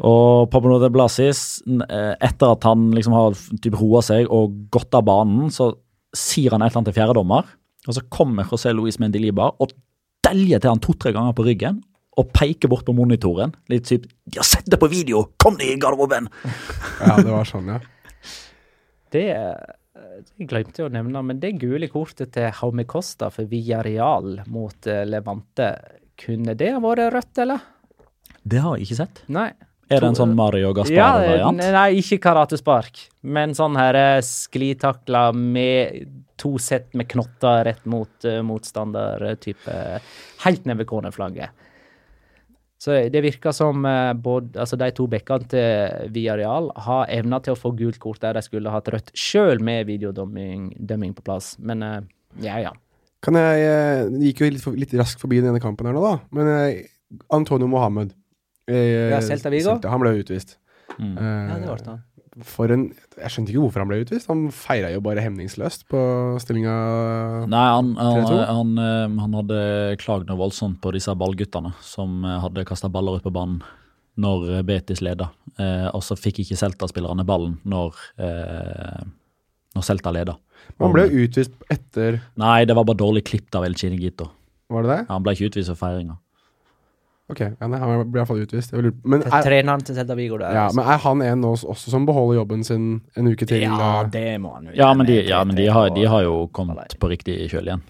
[0.00, 4.94] Og Pablo de Blasis, eh, etter at han liksom har typ roa seg og gått
[4.96, 5.74] av banen, så
[6.16, 7.48] sier han et eller annet til fjerdedommer,
[7.86, 9.74] og så kommer José Luis Mendeliba og
[10.24, 11.82] deljer til han to-tre ganger på ryggen
[12.20, 13.54] og peker bort på monitoren.
[13.72, 15.30] Litt typ 'De har sett det på video!
[15.38, 16.28] Kom deg i garderoben!'
[17.00, 17.80] Ja, det var sånn, ja.
[19.12, 24.42] Det jeg glemte jeg å nevne, men det gule kortet til Jaume Costa for Villarreal
[24.52, 25.68] mot eh, Levante,
[26.18, 27.60] kunne det ha vært rødt, eller?
[28.42, 29.22] Det har jeg ikke sett.
[29.32, 29.50] Nei.
[29.92, 31.62] Er det en sånn Mario Ja, Gaspar-variant?
[31.74, 36.06] nei, ikke karatespark, men sånn her eh, sklitakla med
[36.40, 39.74] to sett med knotter rett mot uh, motstander, eh, type
[40.44, 41.68] helt ned ved cornerflagget.
[42.82, 47.54] Så det virker som uh, både, altså de to bekkene til Viareal har evna til
[47.54, 51.54] å få gult kort der de skulle hatt rødt, sjøl med videodømming på plass.
[51.62, 52.00] Men uh,
[52.42, 52.72] ja, ja.
[53.22, 55.96] Kan jeg eh, Det gikk jo litt, for, litt raskt forbi den ene kampen her
[55.96, 56.16] nå, da.
[56.34, 56.82] Men eh,
[57.34, 58.14] Antonio Mohammed
[58.70, 59.78] eh, Ja, Celta Vigo?
[59.84, 60.56] Han ble jo utvist.
[60.98, 61.14] Mm.
[61.16, 61.98] Eh, ja det ble det.
[62.48, 62.86] For en
[63.18, 64.28] Jeg skjønte ikke hvorfor han ble utvist.
[64.30, 66.00] Han feira jo bare hemningsløst på
[66.40, 66.72] stillinga
[67.52, 69.60] Nei, han, han, han, eh, han hadde
[70.00, 73.60] klagd noe voldsomt på disse ballguttene som eh, hadde kasta baller ut på banen
[74.22, 75.28] når eh, Betis leda.
[75.58, 79.04] Eh, og så fikk ikke Celta-spillerne ballen når, eh,
[79.76, 80.38] når Celta leda.
[80.80, 84.30] Han ble jo utvist etter Nei, det var bare dårlig klippet av El Chiniguito.
[84.72, 85.00] Var det det?
[85.10, 86.16] Han ble ikke utvist for feiringa.
[87.30, 88.72] Ok, ja, nei, han blir iallfall utvist.
[88.74, 90.52] Jeg vil, men, er, Treneren til Celta Vigo der.
[90.52, 90.76] ja, altså.
[90.80, 93.62] men er han en nå også som beholder jobben sin en uke til?
[93.62, 96.22] ja, og- det må han jo Ja, men de, ja, men de, har, de har
[96.26, 97.84] jo kommet på riktig kjøl igjen.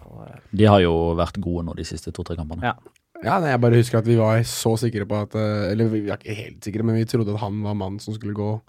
[0.53, 2.63] De har jo vært gode nå de siste to-tre kampene.
[2.63, 2.75] Ja.
[3.23, 6.01] Ja, nei, Jeg bare husker at vi var så sikre på at eh, Eller vi
[6.09, 8.61] var ikke helt sikre, men vi trodde at han var mannen som skulle gå.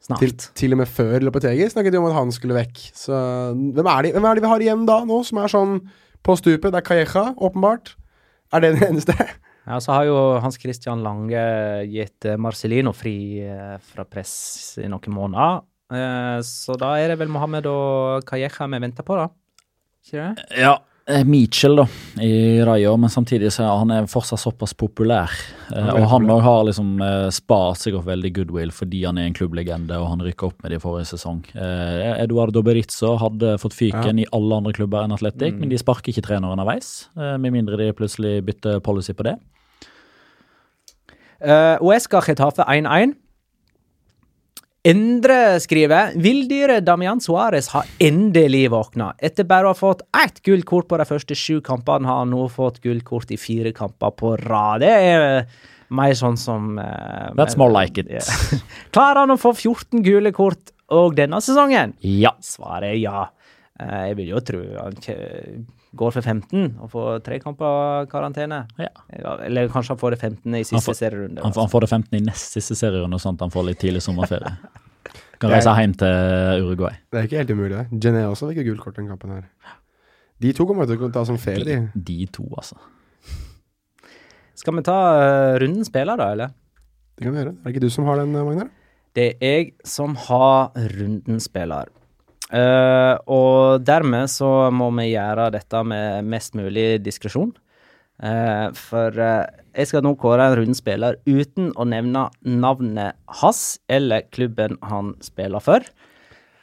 [0.00, 0.18] Snart.
[0.22, 2.78] Til, til og med før Lopetegi snakket de om at han skulle vekk.
[2.96, 3.12] Så
[3.52, 5.74] hvem er, de, hvem er de vi har igjen da, nå, som er sånn
[6.24, 6.72] på stupet?
[6.72, 7.96] Det er Calleja, åpenbart.
[8.54, 9.12] Er det den eneste?
[9.66, 11.40] Ja, så har jo Hans Christian Lange
[11.90, 15.64] gitt eh, Marcelino fri eh, fra press i noen måneder.
[15.90, 19.26] Eh, Så da er det vel Mohammed og Kajeha vi venter på, da.
[20.06, 20.44] Ikke det?
[20.62, 20.76] Ja,
[21.26, 21.84] Mitchell da,
[22.22, 25.34] i Rayo, men samtidig så er han er fortsatt såpass populær.
[25.70, 26.92] Og han òg har liksom
[27.34, 30.74] spart seg opp veldig goodwill fordi han er en klubblegende, og han rykka opp med
[30.74, 31.44] det i forrige sesong.
[31.54, 36.26] Eduardo Berizzo hadde fått fyken i alle andre klubber enn Atletic, men de sparker ikke
[36.26, 39.36] trener underveis, med mindre de plutselig bytter policy på det.
[41.42, 43.14] Uh, Uesca Chetafe 1-1.
[44.86, 49.10] Endre skriver Villdyret Damian Suárez har endelig våkna.
[49.18, 52.44] Etter bare å ha fått ett gullkort på de første sju kampene, har han nå
[52.52, 54.84] fått gullkort i fire kamper på rad.
[54.86, 55.48] Det er
[55.94, 58.08] Mer sånn som uh, That's more like it.
[58.10, 58.62] Yeah.
[58.94, 61.94] Klarer han å få 14 gule kort òg denne sesongen?
[62.02, 62.32] Ja.
[62.42, 63.26] Svaret er ja.
[63.78, 64.98] Uh, jeg vil jo tro han
[65.98, 68.62] går for 15 og får tre kamper karantene.
[68.78, 68.90] Ja.
[69.46, 71.42] Eller kanskje han får det 15 i Han siste får- serierunde.
[71.42, 73.80] Han, får- han får det 15 i nest siste serierunde, sånn at han får litt
[73.82, 74.54] tidlig sommerferie.
[75.40, 76.94] Kan reise hjem til Uruguay.
[77.12, 77.80] Det er ikke helt umulig.
[78.00, 79.42] Gené også fikk gult kort den kampen her.
[80.40, 81.76] De to kommer til å ta som ferie, de.
[82.08, 82.76] De to, altså.
[84.56, 86.54] Skal vi ta uh, runden spiller, da, eller?
[87.16, 87.52] Det kan vi gjøre.
[87.52, 88.70] Er det ikke du som har den, Magnar?
[89.16, 91.88] Det er jeg som har runden spiller.
[92.54, 97.54] Eh, og dermed så må vi gjøre dette med mest mulig diskresjon.
[98.16, 99.44] Uh, for uh,
[99.76, 105.10] jeg skal nå kåre en rundspiller spiller uten å nevne navnet hans eller klubben han
[105.20, 105.84] spiller for.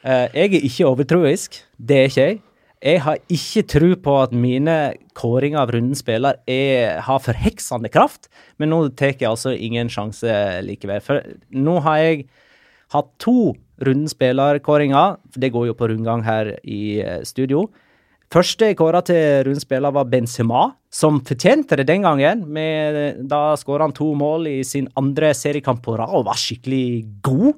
[0.03, 2.39] Jeg er ikke overtroisk, det er ikke jeg.
[2.83, 4.73] Jeg har ikke tro på at mine
[5.15, 8.27] kåringer av runden spiller er, har forheksende kraft,
[8.59, 10.33] men nå tar jeg altså ingen sjanse
[10.65, 10.99] likevel.
[11.05, 11.21] For
[11.55, 12.25] nå har jeg
[12.97, 13.53] hatt to
[13.87, 17.67] rundens spiller-kåringer, for det går jo på rundgang her i eh, studio.
[18.33, 22.47] Første jeg kåra til rundspiller var Benzema, som fortjente det den gangen.
[22.49, 27.21] Med, da skåra han to mål i sin andre seriekamp på rad og var skikkelig
[27.25, 27.53] god.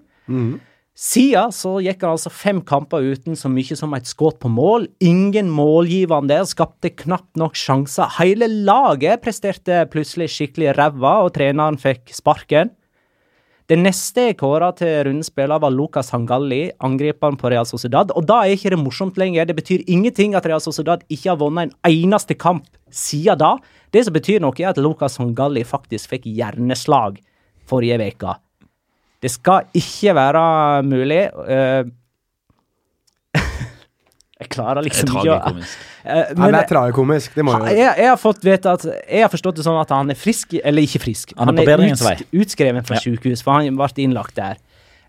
[0.95, 4.87] Siden så gikk han altså fem kamper uten så mye som et skudd på mål.
[5.03, 8.11] Ingen målgivende, skapte knapt nok sjanser.
[8.19, 12.71] Hele laget presterte plutselig skikkelig ræva, og treneren fikk sparken.
[13.65, 18.11] Det neste jeg kåra til rundens var Lucas Hangalli, angriperen på Real Sociedad.
[18.13, 19.45] Og da er ikke det morsomt lenger.
[19.45, 23.57] Det betyr ingenting at Real Sociedad ikke har vunnet en eneste kamp siden da.
[23.89, 27.17] Det som betyr noe, er at Lucas Hangalli faktisk fikk hjerneslag
[27.65, 28.35] forrige uke.
[29.25, 30.45] Det skal ikke være
[30.85, 31.23] mulig.
[34.39, 35.63] Eh, jeg klarer liksom ikke å Han
[36.05, 37.33] Eh, men det er tragikomisk.
[37.33, 39.89] Det må jo jeg, jeg har fått vite at Jeg har forstått det sånn at
[39.89, 41.33] han er frisk, eller ikke frisk.
[41.39, 42.17] Han er på bedringens vei.
[42.31, 43.01] utskreven fra Ja.
[43.01, 44.57] sykehus, for han ble innlagt der.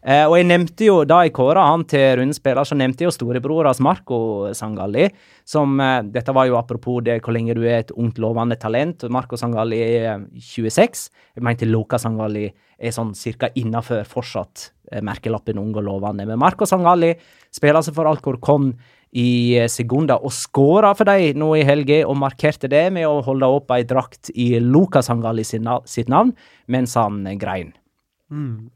[0.06, 3.16] Eh, og jeg nevnte jo, Da jeg kåra han til rundspiller, så nevnte jeg jo
[3.18, 5.10] storebror hans Marco Sangalli.
[5.44, 9.02] Som, eh, dette var jo apropos det hvor lenge du er et ungt, lovende talent.
[9.10, 11.10] Marco Sangalli er eh, 26.
[11.34, 16.24] Jeg mente Luca Sangalli er sånn cirka innafor fortsatt eh, merkelappen ung og lovende.
[16.26, 17.14] Men Marco Sangalli
[17.50, 18.74] spiller altså for Alcorcon
[19.12, 23.22] i sekunder Segunda og skåra for dem nå i helga, og markerte det med å
[23.24, 26.34] holde opp ei drakt i Lukas Hangali sitt navn
[26.66, 27.72] mens han grein.
[28.30, 28.70] grein.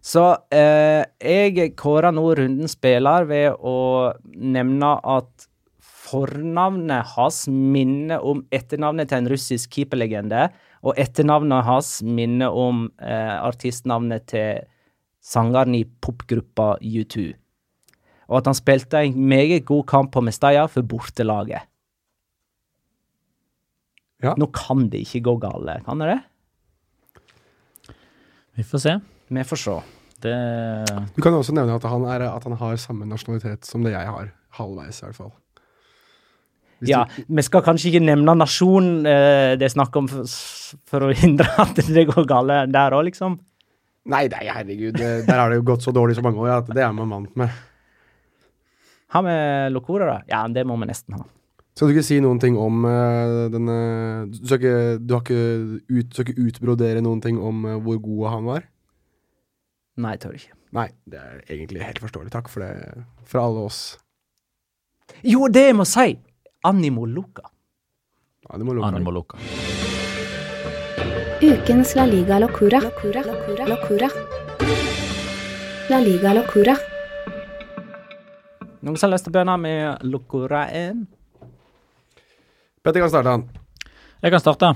[0.00, 5.46] Så eh, jeg kårer nå runden spiller ved å nevne at
[5.80, 10.48] fornavnet hans minner om etternavnet til en russisk keeperlegende,
[10.80, 14.64] og etternavnet hans minner om eh, artistnavnet til
[15.20, 17.28] sangeren i popgruppa U2.
[18.30, 21.66] Og at han spilte en meget god kamp på Mestalla for bortelaget.
[24.22, 24.34] Ja.
[24.38, 26.20] Nå kan det ikke gå galt, kan det det?
[28.58, 28.94] Vi får se.
[29.32, 29.76] Vi får se.
[30.20, 30.34] Det
[31.16, 34.06] Du kan også nevne at han, er, at han har samme nasjonalitet som det jeg
[34.06, 34.28] har.
[34.58, 35.30] Halvveis, i hvert fall.
[36.80, 40.28] Hvis Ja, vi skal kanskje ikke nevne nasjon eh, det er snakk om for,
[40.88, 43.38] for å hindre at det går galt der òg, liksom.
[44.10, 44.96] Nei, nei, herregud.
[44.96, 47.08] det- Der har det jo gått så dårlig så mange år at det er man
[47.16, 47.50] vant med.
[49.10, 49.36] Har vi
[49.74, 50.18] Locora, da?
[50.30, 51.24] Ja, det må vi nesten ha.
[51.74, 53.76] Skal du ikke si noen ting om uh, denne
[54.30, 57.98] Du skal ikke, du har ikke, ut, skal ikke utbrodere noen ting om uh, hvor
[58.04, 58.66] god han var?
[60.00, 60.54] Nei, tør ikke.
[60.76, 62.30] Nei, det er egentlig helt forståelig.
[62.34, 62.74] Takk for det
[63.26, 63.80] fra alle oss.
[65.26, 66.14] Jo, det jeg må si!
[66.68, 67.48] Animo Luca.
[68.52, 68.92] Animo Luca.
[68.92, 69.40] Animo Luca.
[71.40, 72.82] Ukens La Liga Locura.
[72.84, 73.24] Locura.
[73.66, 74.12] Locura.
[75.90, 76.76] La Liga Locura.
[78.80, 81.02] Noen som har lyst til å begynne med Locora 1?
[82.80, 83.42] Petter kan starte, han.
[84.24, 84.70] Jeg kan starte.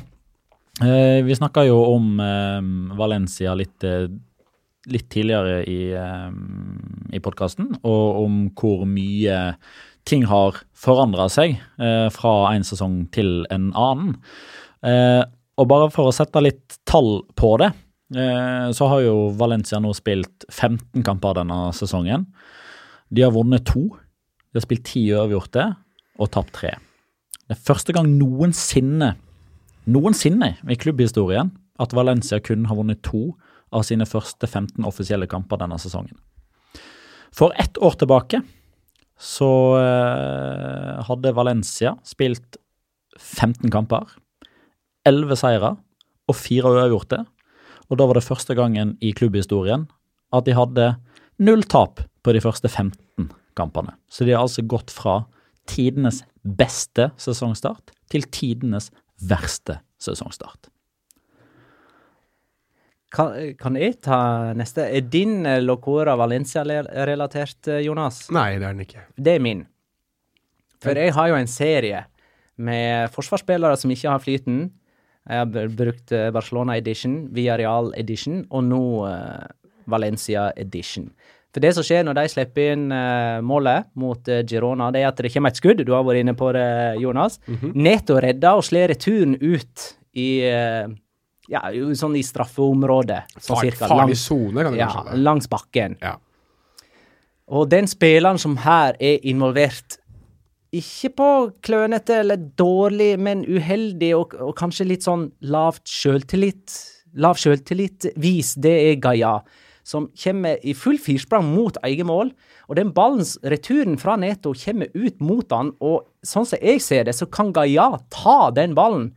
[0.84, 2.58] Eh, vi snakka jo om eh,
[2.98, 4.10] Valencia litt, eh,
[4.92, 9.38] litt tidligere i, eh, i podkasten, og om hvor mye
[10.04, 14.18] ting har forandra seg eh, fra en sesong til en annen.
[14.84, 15.22] Eh,
[15.56, 17.70] og bare for å sette litt tall på det,
[18.20, 22.28] eh, så har jo Valencia nå spilt 15 kamper denne sesongen.
[23.14, 23.86] De har vunnet to.
[24.50, 25.68] De har spilt ti uavgjorte
[26.18, 26.74] og tapt tre.
[27.44, 29.14] Det er første gang noensinne
[29.84, 31.50] noensinne i klubbhistorien
[31.82, 33.34] at Valencia kun har vunnet to
[33.74, 36.16] av sine første 15 offisielle kamper denne sesongen.
[37.34, 38.40] For ett år tilbake
[39.20, 42.58] så eh, hadde Valencia spilt
[43.18, 44.06] 15 kamper,
[45.06, 45.74] 11 seire
[46.30, 47.20] og fire uavgjorte.
[47.90, 49.86] Og da var det første gangen i klubbhistorien
[50.34, 50.94] at de hadde
[51.42, 52.94] null tap på de første 15
[53.58, 53.96] kampene.
[54.10, 55.22] Så de har altså gått fra
[55.70, 58.90] tidenes beste sesongstart til tidenes
[59.24, 60.68] verste sesongstart.
[63.14, 64.18] Kan, kan jeg ta
[64.58, 64.88] neste?
[64.90, 68.24] Er din eh, Locora Valencia-relatert, eh, Jonas?
[68.34, 69.04] Nei, det er den ikke.
[69.14, 69.62] Det er min.
[70.82, 72.02] For jeg har jo en serie
[72.58, 74.64] med forsvarsspillere som ikke har flyten.
[75.30, 78.82] Jeg har brukt eh, Barcelona edition, Villarreal edition og nå
[79.90, 81.06] Valencia edition.
[81.54, 85.12] For det som skjer når de slipper inn uh, målet mot uh, Girona, det er
[85.12, 85.84] at det kommer et skudd.
[85.86, 86.66] Du har vært inne på det,
[86.98, 87.38] Jonas.
[87.72, 89.88] Neto redder og slår returen ut
[90.18, 90.90] i uh,
[91.50, 91.62] ja,
[91.94, 93.20] sånn i straffeområdet.
[93.36, 95.98] Sånn Far, cirka, farlig sone, kan du ja, kanskje kalle langs bakken.
[96.02, 96.16] Ja.
[97.54, 99.98] Og den spilleren som her er involvert,
[100.74, 101.28] ikke på
[101.62, 106.80] klønete eller dårlig, men uheldig og, og kanskje litt sånn lavt sjøltillit,
[107.20, 109.36] lav sjøltillit-vis, det er Gaia.
[109.84, 112.32] Som kommer i full firsprang mot eget mål.
[112.70, 117.04] Og den ballens returen fra Neto kommer ut mot han, og sånn som jeg ser
[117.04, 119.10] det, så kan Gaia ta den ballen.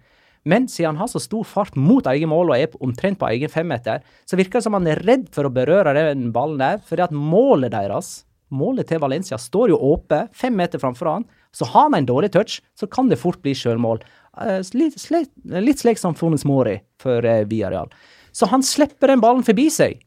[0.48, 3.52] Men siden han har så stor fart mot eget mål og er omtrent på egen
[3.52, 7.04] femmeter, så virker det som han er redd for å berøre den ballen der, fordi
[7.04, 11.28] at målet deres, målet til Valencia, står jo åpent fem meter framfor han.
[11.52, 14.00] Så har han en dårlig touch, så kan det fort bli sjølmål.
[14.40, 14.96] Eh, Litt,
[15.44, 17.92] litt slik som Fones Mori for eh, Villarreal.
[18.32, 20.00] Så han slipper den ballen forbi seg.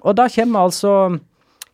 [0.00, 0.94] Og da kommer altså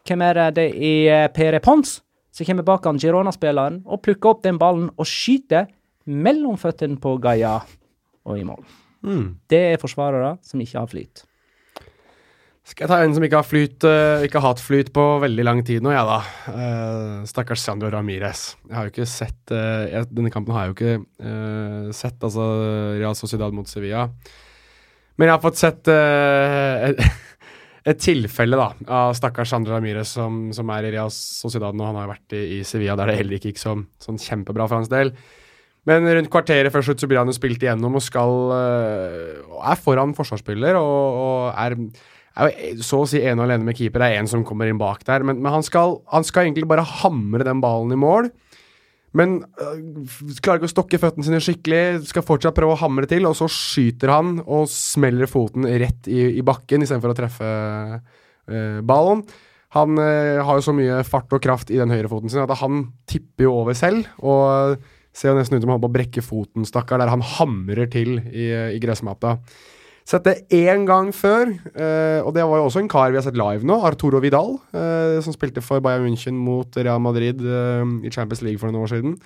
[0.06, 0.48] Hvem er det?
[0.56, 0.66] Det
[1.10, 2.00] er Pere Pons
[2.36, 5.70] som kommer bak han Girona-spilleren og plukker opp den ballen og skyter
[6.04, 7.54] mellom føttene på Gaia
[8.26, 8.60] og i mål.
[9.48, 11.22] Det er forsvarere som ikke har flyt.
[12.66, 15.44] Skal jeg ta en som ikke har flyt, eh, ikke har hatt flyt på veldig
[15.46, 16.16] lang tid nå, jeg da.
[16.50, 18.56] Uh, stakkars Sandro Ramires.
[18.66, 22.18] Jeg har jo ikke sett uh, jeg, Denne kampen har jeg jo ikke uh, sett,
[22.18, 22.48] altså
[22.98, 24.08] Real Sociedad mot Sevilla.
[25.16, 27.00] Men jeg har fått sett eh, et,
[27.86, 31.86] et tilfelle da, av stakkars Sandra Ramires som, som er i Real Sociedad nå.
[31.86, 34.80] Han har vært i, i Sevilla, der det heller ikke gikk så, sånn kjempebra for
[34.80, 35.12] hans del.
[35.86, 39.78] Men rundt kvarteret før slutt så blir han jo spilt igjennom og skal øh, er
[39.78, 41.76] foran forsvarsspiller og, og er,
[42.42, 44.02] er så å si ene og alene med keeper.
[44.02, 46.66] Det er en som kommer inn bak der, men, men han, skal, han skal egentlig
[46.66, 48.32] bare hamre den ballen i mål.
[49.16, 49.80] Men øh,
[50.44, 53.48] klarer ikke å stokke føttene sine skikkelig, skal fortsatt prøve å hamre til, og så
[53.50, 57.52] skyter han og smeller foten rett i, i bakken istedenfor å treffe
[57.96, 59.24] øh, ballen.
[59.76, 62.86] Han øh, har jo så mye fart og kraft i den høyrefoten sin at han
[63.08, 64.08] tipper jo over selv.
[64.20, 64.76] og
[65.16, 67.88] Ser jo nesten ut som han holder på å brekke foten, stakkar, der han hamrer
[67.88, 69.38] til i, i gressmatta.
[70.06, 73.24] Sett det én gang før, eh, og det var jo også en kar vi har
[73.26, 77.82] sett live nå, Arturo Vidal, eh, som spilte for Bayern München mot Real Madrid eh,
[78.06, 79.16] i Champions League for noen år siden.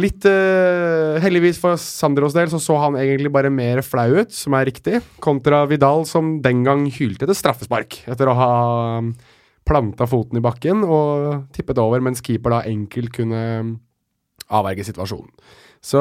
[0.00, 4.56] Litt eh, Heldigvis for Sandros del så så han egentlig bare mer flau ut, som
[4.56, 8.50] er riktig, kontra Vidal, som den gang hylte etter straffespark etter å ha
[9.68, 13.42] planta foten i bakken og tippet over, mens keeper da enkelt kunne
[14.48, 15.28] avverge situasjonen.
[15.84, 16.00] Så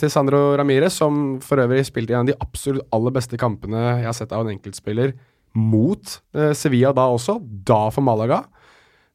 [0.00, 3.82] til Sandro Ramires, som for øvrig spilte i en av de absolutt aller beste kampene
[4.00, 5.12] jeg har sett av en enkeltspiller
[5.58, 8.42] mot eh, Sevilla da også, da for Malaga.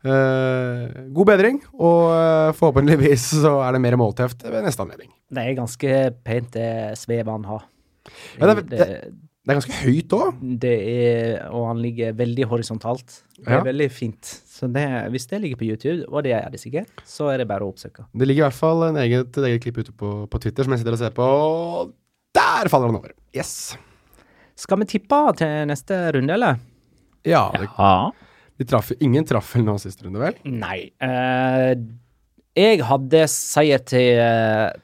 [0.06, 5.10] Eh, god bedring, og eh, forhåpentligvis så er det mer målteft ved neste anledning.
[5.34, 5.96] Det er ganske
[6.28, 7.66] pent, det svevet han har.
[8.38, 8.88] Ja, det, det,
[9.48, 10.40] det er ganske høyt òg.
[10.60, 13.22] det er, og han ligger veldig horisontalt.
[13.38, 13.64] Det er Ja.
[13.64, 14.22] veldig fint.
[14.48, 14.84] Så det,
[15.14, 17.72] hvis det ligger på YouTube, og det er det sikkert, så er det bare å
[17.72, 18.04] oppsøke.
[18.14, 20.74] Det ligger i hvert fall en eget, et eget klipp ute på, på Twitter som
[20.76, 21.24] jeg sitter og ser på.
[21.24, 21.94] og
[22.36, 23.12] Der faller han over.
[23.34, 23.78] Yes.
[24.58, 26.60] Skal vi tippe til neste runde, eller?
[27.24, 28.12] Ja, det, Ja.
[28.60, 30.34] De traff, ingen traff vel nå sist runde, vel?
[30.44, 30.90] Nei.
[31.00, 31.76] Eh,
[32.58, 34.18] jeg hadde seier til,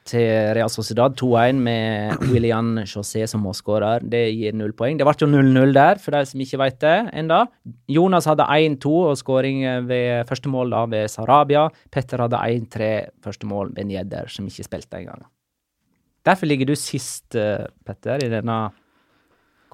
[0.06, 4.04] til Real Sociedad 2-1 med William José som målskårer.
[4.06, 5.00] Det gir null poeng.
[5.00, 7.40] Det ble jo 0-0 der, for de som ikke vet det enda.
[7.90, 11.66] Jonas hadde 1-2 og skåring ved første mål da ved Sarabia.
[11.90, 12.92] Petter hadde 1-3
[13.26, 15.26] første mål ved Njedder, som ikke spilte engang.
[16.24, 18.70] Derfor ligger du sist, eh, Petter, i denne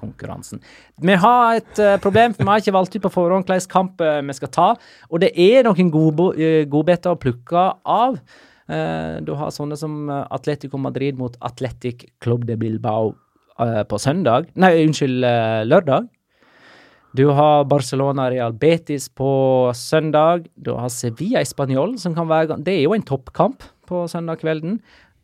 [0.01, 0.61] konkurransen.
[1.01, 4.01] Vi har et eh, problem, for vi har ikke valgt ut på forhånd hvilken kamp
[4.05, 4.69] eh, vi skal ta.
[5.09, 5.91] Og det er noen
[6.33, 8.23] eh, godbiter å plukke av.
[8.71, 13.09] Du har sånne som Atletico Madrid mot Atletic Club de Bilbao
[13.59, 14.45] på søndag.
[14.55, 15.25] Nei, unnskyld,
[15.67, 16.05] lørdag.
[17.17, 19.27] Du har Barcelona Real Betis på
[19.75, 20.45] søndag.
[20.55, 24.79] Du har Sevilla Español, som kan være Det er jo en toppkamp på søndag kvelden.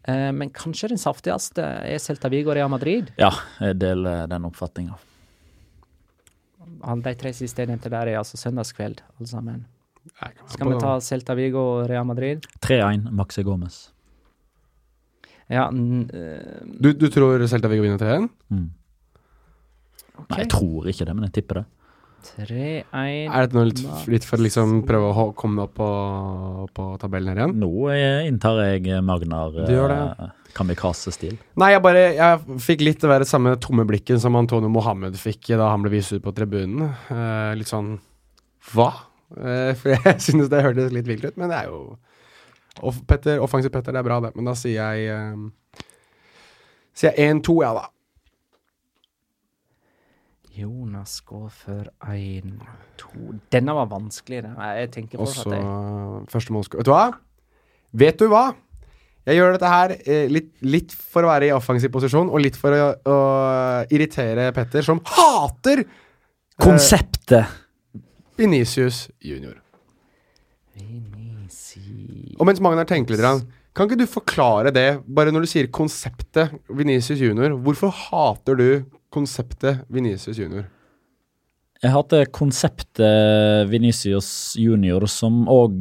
[0.08, 3.10] Eh, men kanskje den saftigste er Celta Vigo Real Madrid.
[3.20, 4.96] ja, jeg deler den oppfatninga.
[7.04, 9.66] De tre siste jeg nevnte der, er altså søndagskveld, alle sammen.
[10.48, 12.46] Skal vi ta Celta Vigo og Real Madrid?
[12.64, 13.90] 3-1, Maxi Gomez.
[15.50, 16.08] Ja, n-
[16.80, 18.30] Du, du tror Celta Vigo vinner 3-1?
[18.52, 18.70] Mm.
[20.18, 20.30] Okay.
[20.30, 21.66] Nei, jeg tror ikke det, men jeg tipper det.
[22.36, 25.90] 3-1 Er dette noe litt, litt for å liksom prøve å komme opp på,
[26.76, 27.56] på tabellen her igjen?
[27.62, 30.00] Nå eh, inntar jeg Magnar Du gjør det.
[30.28, 31.36] eh, kamikaze-stil?
[31.60, 35.72] Nei, jeg bare Jeg fikk litt det samme tomme blikket som Antonio Mohammed fikk da
[35.74, 36.90] han ble vist ut på tribunen.
[37.14, 37.96] Eh, litt sånn
[38.74, 38.92] Hva?
[39.38, 41.82] Eh, for jeg synes det hørtes litt vilt ut, men det er jo
[42.86, 44.36] off Petter, Offensiv Petter, det er bra, det.
[44.38, 45.86] Men da sier jeg eh,
[46.98, 47.86] Sier jeg 1-2, ja, da.
[50.58, 54.44] Jonas går for 1-2 Denne var vanskelig.
[54.44, 54.56] den.
[54.58, 55.66] Jeg tenker på at så jeg.
[56.34, 56.82] første målskår.
[56.82, 57.04] Vet du hva?
[57.98, 58.46] Vet du hva?
[59.28, 62.56] Jeg gjør dette her eh, litt, litt for å være i offensiv posisjon, og litt
[62.60, 63.18] for å, å
[63.92, 65.84] irritere Petter, som hater
[66.58, 67.46] Konseptet!
[68.38, 69.58] Vinicius junior.
[70.78, 73.44] Vinicius Og mens Magnar tenker litt,
[73.78, 77.54] kan ikke du forklare det, bare når du sier konseptet Venicius junior?
[77.62, 78.70] Hvorfor hater du
[79.14, 80.66] konseptet Venicius junior?
[81.78, 85.76] Jeg hater konseptet Venicius junior, som òg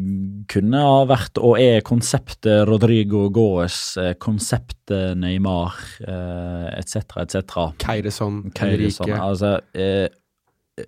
[0.52, 5.78] kunne ha vært og er konseptet Rodrigo Goes, eh, konseptet Neymar
[6.76, 7.56] etc., etc.
[7.80, 10.12] Keireson, Keirisson, Enrique altså eh,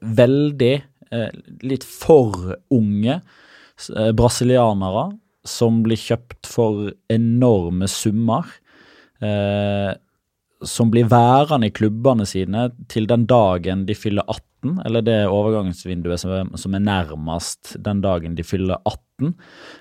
[0.04, 0.74] Veldig
[1.16, 1.30] eh,
[1.64, 5.06] litt for unge eh, brasilianere
[5.48, 8.46] som blir kjøpt for enorme summer.
[9.24, 9.92] Eh,
[10.66, 16.22] som blir værende i klubbene sine til den dagen de fyller 18, eller det overgangsvinduet
[16.22, 19.34] som er, som er nærmest den dagen de fyller 18.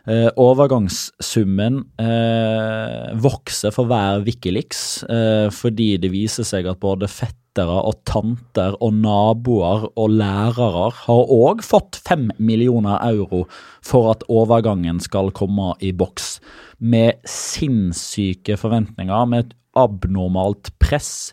[0.10, 7.82] Eh, overgangssummen eh, vokser for hver Wikileaks, eh, fordi det viser seg at både fettere
[7.82, 13.48] og tanter og naboer og lærere har òg fått fem millioner euro
[13.82, 16.38] for at overgangen skal komme i boks,
[16.78, 21.32] med sinnssyke forventninger, med et abnormalt press.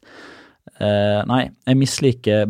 [0.79, 2.49] Eh, nei, jeg misliker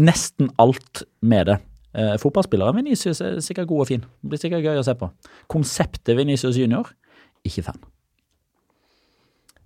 [0.00, 1.58] nesten alt med det.
[1.90, 4.04] Eh, fotballspilleren Venicius er sikkert god og fin.
[4.22, 5.10] Det blir sikkert gøy å se på.
[5.50, 6.92] Konseptet Venicius junior,
[7.46, 7.80] ikke fan.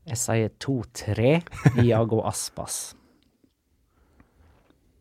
[0.04, 2.94] Jeg sier 2-3 Iago Aspas.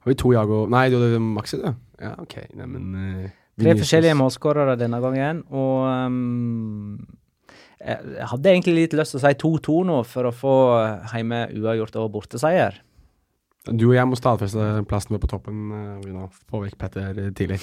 [0.04, 1.72] Har vi to Iago Nei, du hadde Maxi, du?
[2.00, 2.38] Ja, ok.
[2.60, 3.28] Neimen uh,
[3.60, 6.96] Tre forskjellige målskårere denne gangen, og um,
[7.84, 10.56] jeg hadde egentlig litt lyst til å si 2-2 nå, for å få
[11.12, 12.80] hjemme uavgjort og borteseier.
[13.72, 15.60] Du og jeg må stadfeste plassen vår på toppen.
[15.72, 17.62] vi begynne å få vekk Petter eh, tidlig.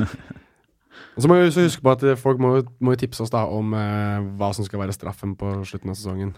[1.16, 2.50] Og så må vi huske på at eh, folk må,
[2.82, 6.34] må tipse oss da om eh, hva som skal være straffen på slutten av sesongen.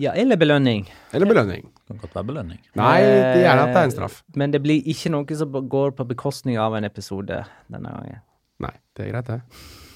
[0.00, 0.86] Ja, eller belønning.
[1.16, 1.68] Eller belønning.
[1.68, 2.62] Det Kan godt være belønning.
[2.76, 4.18] Nei, det er gjerne at det er en straff.
[4.36, 8.24] Men det blir ikke noe som går på bekostning av en episode denne gangen.
[8.64, 9.86] Nei, det er greit, det.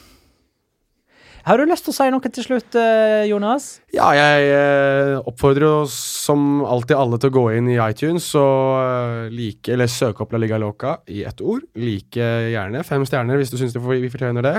[1.42, 3.80] Har du lyst til å si noe til slutt, eh, Jonas?
[3.90, 8.76] Ja, jeg eh, oppfordrer jo som alltid alle til å gå inn i iTunes og
[8.78, 11.64] eh, like, eller søke opp La Liga Loca i ett ord.
[11.74, 14.54] Like gjerne fem stjerner hvis du syns vi fortjener det.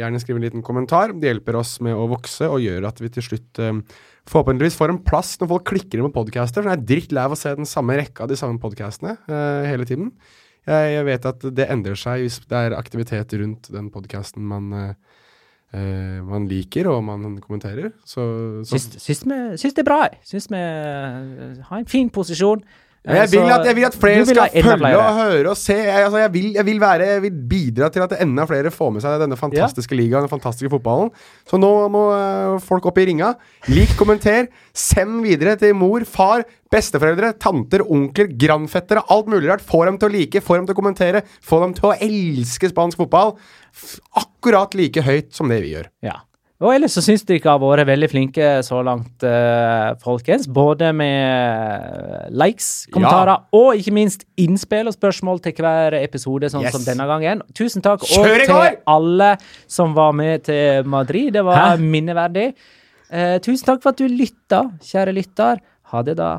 [0.00, 1.14] Gjerne skriv en liten kommentar.
[1.14, 3.60] Det hjelper oss med å vokse og gjør at vi til slutt
[4.26, 6.64] forhåpentligvis får en plass når folk klikker inn på podcaster.
[6.64, 9.14] For jeg er drittlei av å se den samme rekka av de samme podcastene
[9.70, 10.10] hele tiden.
[10.66, 14.96] Jeg, vet at det endrer seg hvis det er aktivitet rundt den podcasten man
[15.76, 17.92] eh, man liker og man kommenterer.
[18.04, 18.24] Så,
[18.66, 20.00] så Syns, vi, det er bra.
[20.26, 22.64] Syns vi eh, har en fin posisjon.
[23.06, 25.76] Ja, jeg, vil at, jeg vil at flere skal følge og høre og se.
[25.78, 28.90] Jeg, altså, jeg, vil, jeg, vil være, jeg vil bidra til at enda flere får
[28.96, 31.12] med seg denne fantastiske ligaen, den fantastiske fotballen.
[31.46, 33.30] Så nå må eh, folk opp i ringa.
[33.70, 34.50] Lik, kommenter.
[34.74, 36.42] Send videre til mor, far,
[36.74, 39.06] besteforeldre, tanter, onkler, grandfettere.
[39.14, 39.62] Alt mulig rart.
[39.62, 41.22] Få dem til å like, få dem til å kommentere.
[41.46, 43.36] Få dem til å elske spansk fotball.
[44.18, 45.92] Akkurat like høyt som det vi gjør.
[46.02, 46.24] Ja.
[46.56, 50.46] Og ellers så syns dere har vært veldig flinke så langt, eh, folkens.
[50.48, 56.72] Både med likes, kommentarer og ikke minst innspill og spørsmål til hver episode, sånn Yes.
[56.72, 57.42] som denne gangen.
[57.52, 59.36] Tusen takk Kjør og til alle
[59.68, 61.34] som var med til Madrid.
[61.34, 61.78] Det var Hæ?
[61.78, 62.54] minneverdig.
[63.12, 65.60] Eh, tusen takk for at du lytta, kjære lytter.
[65.92, 66.38] Ha det, da.